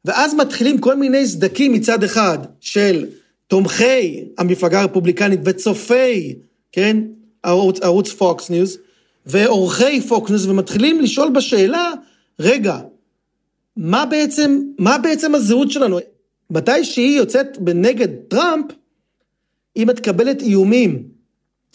ואז 0.04 0.34
מתחילים 0.34 0.78
כל 0.78 0.96
מיני 0.96 1.26
סדקים 1.26 1.72
מצד 1.72 2.04
אחד 2.04 2.38
של 2.60 3.06
תומכי 3.48 4.24
המפלגה 4.38 4.80
הרפובליקנית 4.80 5.40
וצופי, 5.44 6.34
כן, 6.72 6.96
ערוץ, 7.42 7.80
ערוץ 7.80 8.12
פוקס 8.12 8.50
ניוז, 8.50 8.78
ועורכי 9.26 10.00
פוקס 10.00 10.30
ניוז, 10.30 10.46
ומתחילים 10.46 11.00
לשאול 11.00 11.30
בשאלה, 11.30 11.92
רגע, 12.40 12.78
מה 13.76 14.06
בעצם, 14.06 14.60
מה 14.78 14.98
בעצם 14.98 15.34
הזהות 15.34 15.70
שלנו? 15.70 15.98
מתי 16.50 16.84
שהיא 16.84 17.16
יוצאת 17.18 17.58
בנגד 17.58 18.08
טראמפ, 18.28 18.66
היא 19.74 19.86
מתקבלת 19.86 20.42
איומים, 20.42 21.02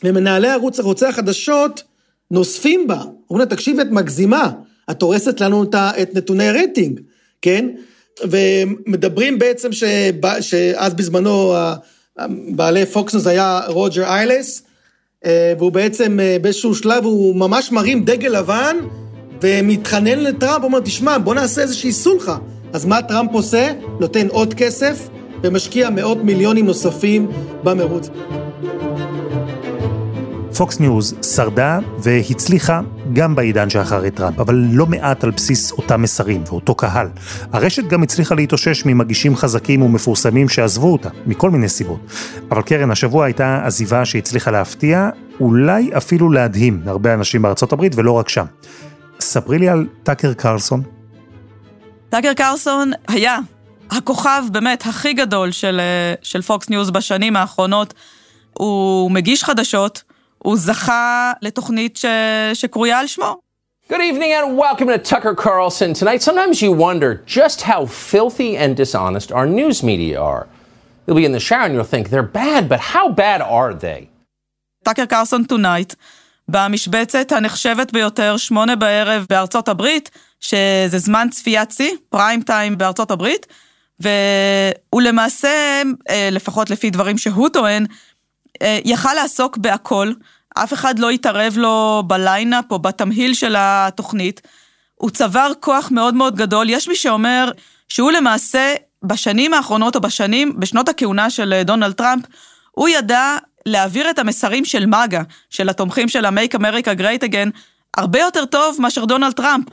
ומנהלי 0.03 0.47
ערוץ 0.47 0.79
ערוצי 0.79 1.05
החדשות 1.05 1.84
נוספים 2.31 2.88
בה, 2.88 3.03
אומרים 3.29 3.49
לה, 3.49 3.55
תקשיב, 3.55 3.79
את 3.79 3.88
מגזימה, 3.91 4.51
את 4.91 5.01
הורסת 5.01 5.41
לנו 5.41 5.63
את 6.01 6.15
נתוני 6.15 6.47
הרייטינג, 6.47 7.01
כן? 7.41 7.69
ומדברים 8.24 9.39
בעצם 9.39 9.71
שבא, 9.71 10.41
שאז 10.41 10.93
בזמנו 10.93 11.54
בעלי 12.50 12.86
פוקס 12.86 13.07
ניוז 13.07 13.27
היה 13.28 13.62
רוג'ר 13.67 14.04
איילס, 14.04 14.63
אה, 15.26 15.54
והוא 15.58 15.71
בעצם 15.71 16.19
אה, 16.19 16.38
באיזשהו 16.41 16.76
שלב 16.76 17.06
הוא 17.06 17.36
ממש 17.36 17.71
מרים 17.71 18.06
דגל 18.06 18.30
לבן 18.30 18.76
ומתחנן 19.41 20.19
לטראמפ, 20.19 20.63
אומר, 20.63 20.80
תשמע, 20.80 21.17
בוא 21.17 21.36
נעשה 21.36 21.62
איזושהי 21.62 21.91
סולחה. 21.91 22.38
אז 22.74 22.86
מה 22.86 23.02
טראמפ 23.02 23.32
עושה? 23.34 23.71
נותן 24.00 24.28
עוד 24.28 24.54
כסף 24.54 25.10
ומשקיע 25.43 25.89
מאות 25.89 26.17
מיליונים 26.24 26.65
נוספים 26.65 27.32
במרוץ. 27.63 28.10
פוקס 30.62 30.80
ניוז 30.80 31.15
שרדה 31.36 31.80
והצליחה 32.00 32.82
גם 33.13 33.36
בעידן 33.36 33.69
שאחרי 33.69 34.12
טראמפ, 34.12 34.39
אבל 34.39 34.56
לא 34.71 34.86
מעט 34.86 35.24
על 35.24 35.32
בסיס 35.32 35.71
אותם 35.71 36.02
מסרים 36.02 36.43
ואותו 36.47 36.76
קהל. 36.76 37.08
הרשת 37.54 37.84
גם 37.88 38.04
הצליחה 38.04 38.36
להתאושש 38.36 38.86
ממגישים 38.86 39.36
חזקים 39.36 39.82
ומפורסמים 39.82 40.50
שעזבו 40.50 40.91
אותה, 40.91 41.10
מכל 41.26 41.52
מיני 41.52 41.69
סיבות. 41.69 42.00
אבל 42.52 42.62
קרן, 42.62 42.91
השבוע 42.91 43.26
הייתה 43.26 43.62
עזיבה 43.65 44.06
שהצליחה 44.06 44.52
להפתיע, 44.52 45.10
אולי 45.39 45.91
אפילו 45.97 46.32
להדהים 46.32 46.82
הרבה 46.86 47.13
אנשים 47.13 47.41
בארצות 47.41 47.74
הברית 47.74 47.93
ולא 47.95 48.12
רק 48.12 48.30
שם. 48.30 48.45
ספרי 49.19 49.60
לי 49.60 49.69
על 49.69 49.88
טאקר 50.04 50.34
קרלסון. 50.34 50.82
טאקר 52.10 52.34
קרלסון 52.34 52.91
היה 53.08 53.38
הכוכב 53.91 54.43
באמת 54.52 54.86
הכי 54.86 55.13
גדול 55.13 55.52
של, 55.52 55.80
אה, 55.80 56.13
של 56.21 56.41
פוקס 56.41 56.69
ניוז 56.69 56.91
בשנים 56.91 57.36
האחרונות. 57.36 57.93
הוא 58.54 59.12
מגיש 59.12 59.43
חדשות, 59.43 60.11
הוא 60.43 60.58
זכה 60.58 61.34
לתוכנית 61.41 61.97
ש... 61.97 62.06
שקרויה 62.54 62.99
על 62.99 63.08
שמו. 63.08 63.38
Good 63.89 64.01
evening 64.12 64.32
and 64.39 64.58
welcome 64.58 64.88
to 64.88 64.97
Tucker 64.97 65.36
Carlson. 65.36 65.93
Tonight, 65.93 66.21
sometimes 66.21 66.62
you 66.62 66.71
wonder 66.71 67.10
just 67.25 67.60
how 67.62 67.86
filthy 67.86 68.51
and 68.56 68.71
dishonest 68.77 69.32
our 69.38 69.45
news 69.45 69.84
media 69.84 70.17
are. 70.34 70.47
You'll 71.06 71.21
be 71.23 71.25
in 71.25 71.34
the 71.38 71.45
shower 71.49 71.65
and 71.67 71.73
you'll 71.75 71.93
think 71.95 72.06
they're 72.10 72.32
bad, 72.45 72.62
but 72.73 72.80
how 72.95 73.06
bad 73.10 73.41
are 73.41 73.73
they? 73.73 74.08
טאקר 74.84 75.06
קרלסון 75.06 75.43
Tonight, 75.43 75.93
במשבצת 76.47 77.32
הנחשבת 77.32 77.91
ביותר, 77.91 78.38
שמונה 78.38 78.75
בערב 78.75 79.25
בארצות 79.30 79.67
הברית, 79.67 80.10
שזה 80.39 80.97
זמן 80.97 81.27
צפיית 81.32 81.71
שיא, 81.71 81.91
פריים 82.10 82.41
טיים 82.41 82.77
בארצות 82.77 83.12
הברית, 83.12 83.47
והוא 83.99 85.01
למעשה, 85.01 85.82
אה, 86.10 86.30
לפחות 86.32 86.69
לפי 86.69 86.89
דברים 86.89 87.17
שהוא 87.17 87.49
טוען, 87.49 87.86
אה, 87.86 87.95
יכל 88.85 89.13
לעסוק 89.13 89.57
בהכל, 89.57 90.13
אף 90.55 90.73
אחד 90.73 90.99
לא 90.99 91.09
התערב 91.09 91.57
לו 91.57 92.03
בליינאפ 92.07 92.65
או 92.71 92.79
בתמהיל 92.79 93.33
של 93.33 93.55
התוכנית. 93.57 94.41
הוא 94.95 95.09
צבר 95.09 95.51
כוח 95.59 95.91
מאוד 95.91 96.13
מאוד 96.13 96.35
גדול. 96.35 96.69
יש 96.69 96.87
מי 96.87 96.95
שאומר 96.95 97.51
שהוא 97.89 98.11
למעשה, 98.11 98.75
בשנים 99.03 99.53
האחרונות 99.53 99.95
או 99.95 100.01
בשנים, 100.01 100.59
בשנות 100.59 100.89
הכהונה 100.89 101.29
של 101.29 101.53
אה, 101.53 101.63
דונלד 101.63 101.91
טראמפ, 101.91 102.25
הוא 102.71 102.89
ידע 102.89 103.37
להעביר 103.65 104.09
את 104.09 104.19
המסרים 104.19 104.65
של 104.65 104.85
מגה, 104.85 105.21
של 105.49 105.69
התומכים 105.69 106.09
של 106.09 106.25
ה-Make 106.25 106.55
America 106.55 106.99
Great 106.99 107.29
Again, 107.29 107.49
הרבה 107.97 108.19
יותר 108.19 108.45
טוב 108.45 108.77
מאשר 108.79 109.05
דונלד 109.05 109.33
טראמפ. 109.33 109.65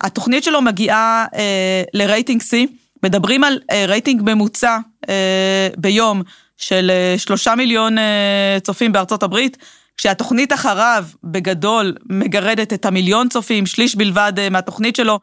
התוכנית 0.00 0.44
שלו 0.44 0.62
מגיעה 0.62 1.26
אה, 1.34 1.82
לרייטינג 1.94 2.42
C, 2.42 2.54
מדברים 3.02 3.44
על 3.44 3.58
אה, 3.70 3.84
רייטינג 3.86 4.22
ממוצע 4.24 4.78
אה, 5.08 5.68
ביום 5.76 6.22
של 6.58 6.90
אה, 6.90 7.14
שלושה 7.18 7.54
מיליון 7.54 7.98
אה, 7.98 8.58
צופים 8.62 8.92
בארצות 8.92 9.22
הברית, 9.22 9.56
כשהתוכנית 9.96 10.52
אחריו, 10.52 11.04
בגדול, 11.24 11.94
מגרדת 12.06 12.72
את 12.72 12.84
המיליון 12.84 13.28
צופים, 13.28 13.66
שליש 13.66 13.96
בלבד 13.96 14.32
אה, 14.38 14.50
מהתוכנית 14.50 14.96
שלו. 14.96 15.18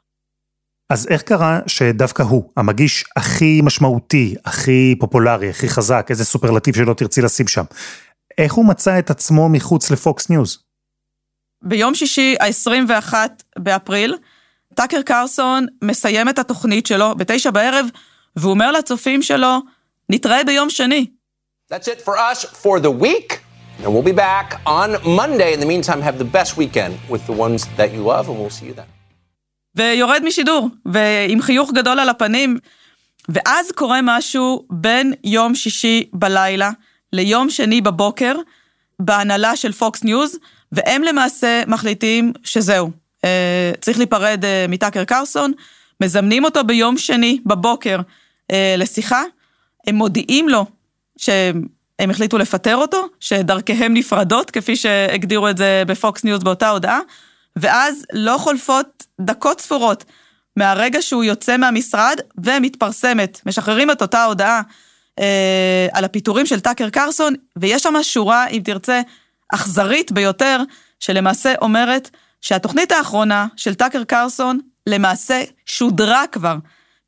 אז 0.90 1.08
איך 1.10 1.22
קרה 1.22 1.60
שדווקא 1.68 2.24
הוא, 2.24 2.50
המגיש 2.58 3.04
הכי 3.16 3.62
משמעותי, 3.64 4.36
הכי 4.46 4.96
פופולרי, 5.00 5.50
הכי 5.50 5.70
חזק, 5.70 6.08
איזה 6.10 6.26
סופרלטיב 6.26 6.76
שלא 6.76 6.94
תרצי 6.94 7.22
לשים 7.22 7.48
שם, 7.48 7.64
איך 8.38 8.54
הוא 8.54 8.66
מצא 8.66 9.00
את 9.00 9.10
עצמו 9.10 9.50
מחוץ 9.50 9.92
לפוקס 9.92 10.30
ניוז? 10.30 10.58
ביום 11.64 11.96
שישי, 11.96 12.36
ה-21 12.40 13.14
באפריל, 13.60 14.16
טאקר 14.76 15.02
קרלסון 15.02 15.66
מסיים 15.82 16.30
את 16.30 16.40
התוכנית 16.40 16.86
שלו 16.86 17.16
בתשע 17.16 17.52
בערב, 17.52 17.86
והוא 18.36 18.52
אומר 18.52 18.72
לצופים 18.72 19.22
שלו, 19.22 19.60
נתראה 20.10 20.44
ביום 20.44 20.70
שני. 20.70 21.06
That's 21.72 21.88
it 21.88 22.00
for 22.08 22.16
us 22.16 22.40
for 22.64 22.80
the 22.80 22.92
week. 22.92 23.30
And 23.82 23.92
we'll 23.94 24.10
be 24.14 24.18
back 24.30 24.62
on 24.68 24.90
Monday. 25.04 25.52
In 25.56 25.60
the 25.60 25.66
meantime, 25.66 26.00
have 26.02 26.20
the 26.20 26.32
best 26.38 26.52
weekend 26.58 26.94
with 27.10 27.26
the 27.26 27.34
ones 27.34 27.62
that 27.78 27.90
you 27.92 28.02
love, 28.14 28.30
and 28.30 28.38
we'll 28.40 28.56
see 28.60 28.68
you 28.68 28.74
then. 28.74 28.86
ויורד 29.76 30.22
משידור, 30.24 30.70
ועם 30.86 31.42
חיוך 31.42 31.72
גדול 31.72 32.00
על 32.00 32.10
הפנים. 32.10 32.58
ואז 33.30 33.72
קורה 33.72 34.00
משהו 34.04 34.66
בין 34.70 35.14
יום 35.24 35.56
שישי 35.56 36.10
בלילה 36.14 36.72
ליום 37.14 37.50
שני 37.50 37.82
בבוקר, 37.82 38.36
בהנהלה 39.00 39.56
של 39.56 39.72
פוקס 39.72 40.04
ניוז, 40.04 40.38
והם 40.72 41.04
למעשה 41.04 41.64
מחליטים 41.68 42.34
שזהו, 42.44 42.92
אה, 43.26 43.72
צריך 43.82 43.98
להיפרד 43.98 44.46
אה, 44.46 44.66
מטאקר 44.70 45.04
קרלסון, 45.04 45.52
מזמנים 46.02 46.46
אותו 46.46 46.64
ביום 46.64 46.98
שני 46.98 47.40
בבוקר 47.46 48.00
אה, 48.52 48.76
לשיחה, 48.78 49.24
הם 49.88 49.96
מודיעים 49.96 50.50
לו 50.50 50.66
שהם 51.18 52.10
החליטו 52.10 52.38
לפטר 52.38 52.76
אותו, 52.76 53.08
שדרכיהם 53.20 53.94
נפרדות, 53.94 54.52
כפי 54.52 54.76
שהגדירו 54.76 55.50
את 55.50 55.58
זה 55.58 55.84
בפוקס 55.88 56.24
ניוז 56.24 56.44
באותה 56.44 56.70
הודעה, 56.70 57.00
ואז 57.56 58.06
לא 58.14 58.38
חולפות 58.38 59.06
דקות 59.22 59.62
ספורות 59.62 60.06
מהרגע 60.58 61.02
שהוא 61.02 61.24
יוצא 61.24 61.58
מהמשרד 61.58 62.16
ומתפרסמת, 62.38 63.42
משחררים 63.46 63.92
את 63.92 64.02
אותה 64.02 64.24
הודעה 64.24 64.62
אה, 65.20 65.88
על 65.92 66.06
הפיטורים 66.06 66.46
של 66.46 66.60
טאקר 66.60 66.90
קרלסון, 66.90 67.34
ויש 67.56 67.84
שם 67.84 67.94
שורה, 68.02 68.48
אם 68.48 68.62
תרצה, 68.64 69.02
אכזרית 69.54 70.12
ביותר, 70.12 70.62
שלמעשה 71.00 71.54
אומרת 71.62 72.10
שהתוכנית 72.42 72.92
האחרונה 72.92 73.48
של 73.56 73.74
טאקר 73.74 74.04
קרלסון 74.04 74.60
למעשה 74.88 75.44
שודרה 75.66 76.28
כבר. 76.32 76.56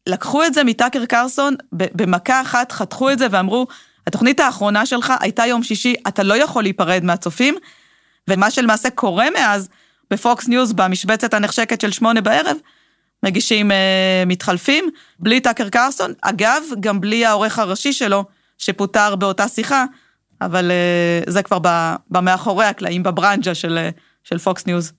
לקחו 0.07 0.43
את 0.43 0.53
זה 0.53 0.63
מטאקר 0.63 1.05
קרלסון, 1.05 1.55
במכה 1.71 2.41
אחת 2.41 2.71
חתכו 2.71 3.11
את 3.11 3.19
זה 3.19 3.27
ואמרו, 3.31 3.67
התוכנית 4.07 4.39
האחרונה 4.39 4.85
שלך 4.85 5.13
הייתה 5.19 5.45
יום 5.45 5.63
שישי, 5.63 5.95
אתה 6.07 6.23
לא 6.23 6.33
יכול 6.33 6.63
להיפרד 6.63 7.03
מהצופים, 7.03 7.55
ומה 8.27 8.51
שלמעשה 8.51 8.89
קורה 8.89 9.29
מאז, 9.29 9.69
בפוקס 10.11 10.47
ניוז, 10.47 10.73
במשבצת 10.73 11.33
הנחשקת 11.33 11.81
של 11.81 11.91
שמונה 11.91 12.21
בערב, 12.21 12.57
מגישים 13.23 13.71
אה, 13.71 14.23
מתחלפים, 14.25 14.89
בלי 15.19 15.39
טאקר 15.39 15.69
קרלסון, 15.69 16.13
אגב, 16.21 16.63
גם 16.79 17.01
בלי 17.01 17.25
העורך 17.25 17.59
הראשי 17.59 17.93
שלו, 17.93 18.25
שפוטר 18.57 19.15
באותה 19.15 19.47
שיחה, 19.47 19.85
אבל 20.41 20.71
אה, 20.71 21.31
זה 21.31 21.43
כבר 21.43 21.57
במאחורי 22.09 22.65
הקלעים, 22.65 23.03
בברנג'ה 23.03 23.55
של, 23.55 23.77
אה, 23.77 23.89
של 24.23 24.37
פוקס 24.37 24.65
ניוז. 24.65 24.93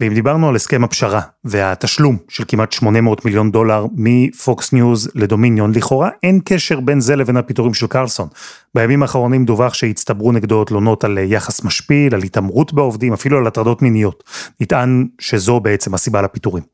ואם 0.00 0.14
דיברנו 0.14 0.48
על 0.48 0.56
הסכם 0.56 0.84
הפשרה 0.84 1.20
והתשלום 1.44 2.16
של 2.28 2.44
כמעט 2.48 2.72
800 2.72 3.24
מיליון 3.24 3.50
דולר 3.50 3.86
מפוקס 3.94 4.72
ניוז 4.72 5.10
לדומיניון, 5.14 5.72
לכאורה 5.74 6.10
אין 6.22 6.40
קשר 6.44 6.80
בין 6.80 7.00
זה 7.00 7.16
לבין 7.16 7.36
הפיטורים 7.36 7.74
של 7.74 7.86
קרלסון. 7.86 8.28
בימים 8.74 9.02
האחרונים 9.02 9.44
דווח 9.44 9.74
שהצטברו 9.74 10.32
נגדו 10.32 10.64
תלונות 10.64 11.04
על 11.04 11.18
יחס 11.18 11.64
משפיל, 11.64 12.14
על 12.14 12.22
התעמרות 12.22 12.72
בעובדים, 12.72 13.12
אפילו 13.12 13.38
על 13.38 13.46
הטרדות 13.46 13.82
מיניות. 13.82 14.24
נטען 14.60 15.06
שזו 15.18 15.60
בעצם 15.60 15.94
הסיבה 15.94 16.22
לפיטורים. 16.22 16.64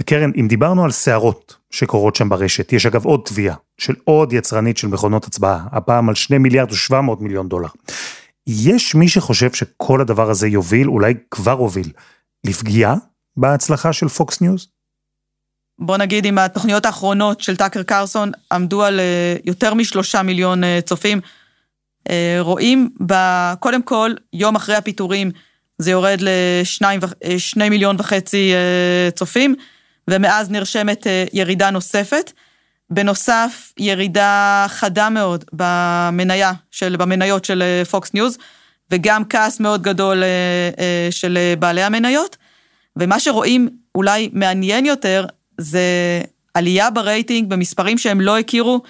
וקרן, 0.00 0.30
אם 0.40 0.48
דיברנו 0.48 0.84
על 0.84 0.90
סערות 0.90 1.56
שקורות 1.70 2.16
שם 2.16 2.28
ברשת, 2.28 2.72
יש 2.72 2.86
אגב 2.86 3.04
עוד 3.04 3.20
תביעה 3.24 3.56
של 3.78 3.94
עוד 4.04 4.32
יצרנית 4.32 4.76
של 4.76 4.88
מכונות 4.88 5.24
הצבעה, 5.24 5.66
הפעם 5.72 6.08
על 6.08 6.14
2 6.14 6.42
מיליארד 6.42 6.72
ו-700 6.72 6.94
מיליון 7.20 7.48
דולר. 7.48 7.68
יש 8.46 8.94
מי 8.94 9.08
שחושב 9.08 9.52
שכל 9.52 10.00
הדבר 10.00 10.30
הזה 10.30 10.48
יוביל, 10.48 10.88
אולי 10.88 11.14
כבר 11.30 11.52
הוביל, 11.52 11.88
לפגיעה 12.46 12.94
בהצלחה 13.36 13.92
של 13.92 14.08
פוקס 14.08 14.40
ניוז? 14.40 14.68
בוא 15.78 15.96
נגיד 15.96 16.26
אם 16.26 16.38
התוכניות 16.38 16.86
האחרונות 16.86 17.40
של 17.40 17.56
טאקר 17.56 17.82
קרלסון 17.82 18.32
עמדו 18.52 18.82
על 18.84 19.00
אה, 19.00 19.36
יותר 19.44 19.74
משלושה 19.74 20.22
מיליון 20.22 20.64
אה, 20.64 20.78
צופים, 20.84 21.20
אה, 22.10 22.36
רואים 22.40 22.90
ב... 23.06 23.14
קודם 23.60 23.82
כל, 23.82 24.10
יום 24.32 24.56
אחרי 24.56 24.74
הפיטורים 24.74 25.30
זה 25.78 25.90
יורד 25.90 26.18
לשני 26.20 27.68
מיליון 27.68 27.96
וחצי 27.98 28.52
צופים, 29.14 29.54
ומאז 30.08 30.50
נרשמת 30.50 31.06
ירידה 31.32 31.70
נוספת. 31.70 32.32
בנוסף, 32.90 33.72
ירידה 33.78 34.66
חדה 34.68 35.10
מאוד 35.10 35.44
במניה 35.52 36.52
של, 36.70 36.96
במניות 36.96 37.44
של 37.44 37.82
פוקס 37.90 38.14
ניוז, 38.14 38.38
וגם 38.92 39.24
כעס 39.24 39.60
מאוד 39.60 39.82
גדול 39.82 40.22
של 41.10 41.38
בעלי 41.58 41.82
המניות. 41.82 42.36
ומה 42.96 43.20
שרואים 43.20 43.68
אולי 43.94 44.30
מעניין 44.32 44.86
יותר, 44.86 45.26
זה 45.58 45.82
עלייה 46.54 46.90
ברייטינג 46.90 47.48
במספרים 47.48 47.98
שהם 47.98 48.20
לא 48.20 48.38
הכירו, 48.38 48.82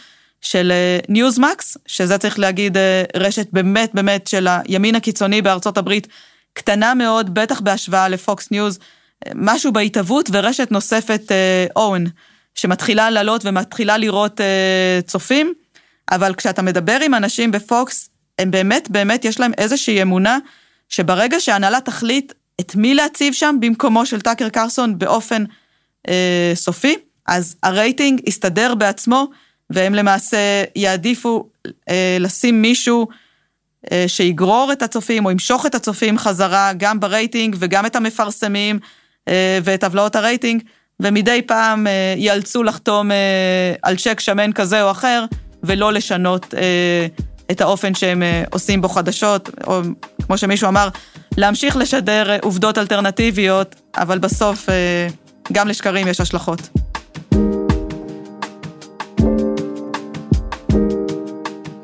של 0.43 0.73
ניוזמקס, 1.09 1.77
אה, 1.77 1.83
שזה 1.87 2.19
צריך 2.19 2.38
להגיד 2.38 2.77
אה, 2.77 3.03
רשת 3.17 3.47
באמת 3.53 3.91
באמת 3.95 4.27
של 4.27 4.49
הימין 4.49 4.95
הקיצוני 4.95 5.43
בארצות 5.43 5.79
הברית, 5.79 6.09
קטנה 6.53 6.95
מאוד, 6.95 7.35
בטח 7.35 7.61
בהשוואה 7.61 8.09
לפוקס 8.09 8.51
ניוז, 8.51 8.79
אה, 9.27 9.33
משהו 9.35 9.73
בהתהוות, 9.73 10.29
ורשת 10.33 10.69
נוספת, 10.71 11.33
OAN, 11.77 12.07
שמתחילה 12.55 13.11
לעלות 13.11 13.45
ומתחילה 13.45 13.99
לראות 13.99 14.41
צופים, 15.07 15.53
אבל 16.11 16.35
כשאתה 16.35 16.62
מדבר 16.62 16.99
עם 17.05 17.15
אנשים 17.15 17.51
בפוקס, 17.51 18.09
הם 18.42 18.50
באמת 18.50 18.90
באמת 18.90 19.24
יש 19.24 19.40
להם 19.40 19.52
איזושהי 19.59 20.02
אמונה 20.02 20.38
שברגע 20.88 21.40
שההנהלה 21.40 21.81
תחליט 21.81 22.33
את 22.61 22.76
מי 22.76 22.94
להציב 22.94 23.35
שם 23.35 23.57
במקומו 23.61 24.07
של 24.07 24.20
טאקר 24.20 24.48
קרלסון 24.48 24.98
באופן 24.98 25.44
אה, 26.09 26.52
סופי, 26.55 26.96
אז 27.26 27.57
הרייטינג 27.62 28.20
יסתדר 28.26 28.74
בעצמו, 28.74 29.26
והם 29.70 29.94
למעשה 29.94 30.64
יעדיפו 30.76 31.48
אה, 31.88 32.16
לשים 32.20 32.62
מישהו 32.62 33.07
אה, 33.92 34.05
שיגרור 34.07 34.72
את 34.72 34.83
הצופים 34.83 35.24
או 35.24 35.31
ימשוך 35.31 35.66
את 35.66 35.74
הצופים 35.74 36.18
חזרה, 36.18 36.72
גם 36.76 37.00
ברייטינג 37.00 37.57
וגם 37.59 37.87
את 37.87 37.96
המפרסמים 37.96 38.78
אה, 39.28 39.59
ואת 39.64 39.81
טבלאות 39.81 40.16
הרייטינג, 40.16 40.62
ומדי 41.00 41.42
פעם 41.42 41.87
אה, 41.87 42.14
ייאלצו 42.16 42.62
לחתום 42.62 43.11
אה, 43.11 43.74
על 43.83 43.96
צ'ק 43.96 44.20
שמן 44.20 44.52
כזה 44.52 44.83
או 44.83 44.90
אחר, 44.90 45.24
ולא 45.62 45.92
לשנות 45.92 46.55
אה, 46.55 47.07
את 47.50 47.61
האופן 47.61 47.94
שהם 47.94 48.22
אה, 48.22 48.44
עושים 48.50 48.81
בו 48.81 48.88
חדשות, 48.88 49.50
או 49.66 49.81
כמו 50.26 50.38
שמישהו 50.38 50.68
אמר, 50.68 50.88
להמשיך 51.37 51.76
לשדר 51.76 52.31
אה, 52.31 52.38
עובדות 52.42 52.78
אלטרנטיביות, 52.78 53.74
אבל 53.96 54.18
בסוף 54.18 54.68
אה, 54.68 55.09
גם 55.52 55.68
לשקרים 55.68 56.09
יש 56.09 56.20
השלכות. 56.20 56.68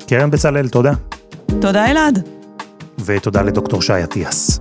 קרן 0.07 0.31
בצלאל, 0.31 0.69
תודה. 0.69 0.93
תודה 1.61 1.91
אלעד. 1.91 2.27
ותודה 3.05 3.41
לדוקטור 3.41 3.81
שי 3.81 4.03
אטיאס. 4.03 4.59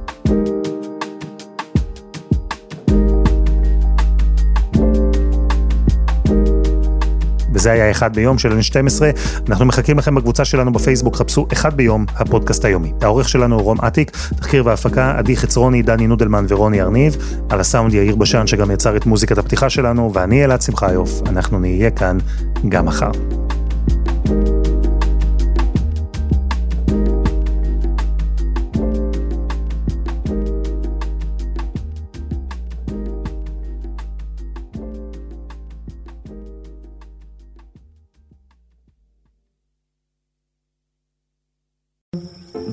וזה 7.68 7.72
היה 7.72 7.90
אחד 7.90 8.14
ביום 8.14 8.38
של 8.38 8.58
N12. 8.58 9.02
אנחנו 9.48 9.64
מחכים 9.66 9.98
לכם 9.98 10.14
בקבוצה 10.14 10.44
שלנו 10.44 10.72
בפייסבוק, 10.72 11.16
חפשו 11.16 11.46
אחד 11.52 11.74
ביום, 11.74 12.06
הפודקאסט 12.16 12.64
היומי. 12.64 12.92
העורך 13.02 13.28
שלנו 13.28 13.54
הוא 13.54 13.62
רום 13.62 13.78
אטיק, 13.80 14.10
תחקיר 14.36 14.66
והפקה, 14.66 15.14
עדי 15.18 15.36
חצרוני, 15.36 15.82
דני 15.82 16.06
נודלמן 16.06 16.46
ורוני 16.48 16.80
ארניב, 16.80 17.16
על 17.48 17.60
הסאונד 17.60 17.94
יאיר 17.94 18.16
בשן 18.16 18.46
שגם 18.46 18.70
יצר 18.70 18.96
את 18.96 19.06
מוזיקת 19.06 19.38
הפתיחה 19.38 19.70
שלנו, 19.70 20.10
ואני 20.14 20.44
אלעד 20.44 20.62
שמחיוף, 20.62 21.22
אנחנו 21.26 21.58
נהיה 21.58 21.90
כאן 21.90 22.18
גם 22.68 22.86
מחר. 22.86 23.10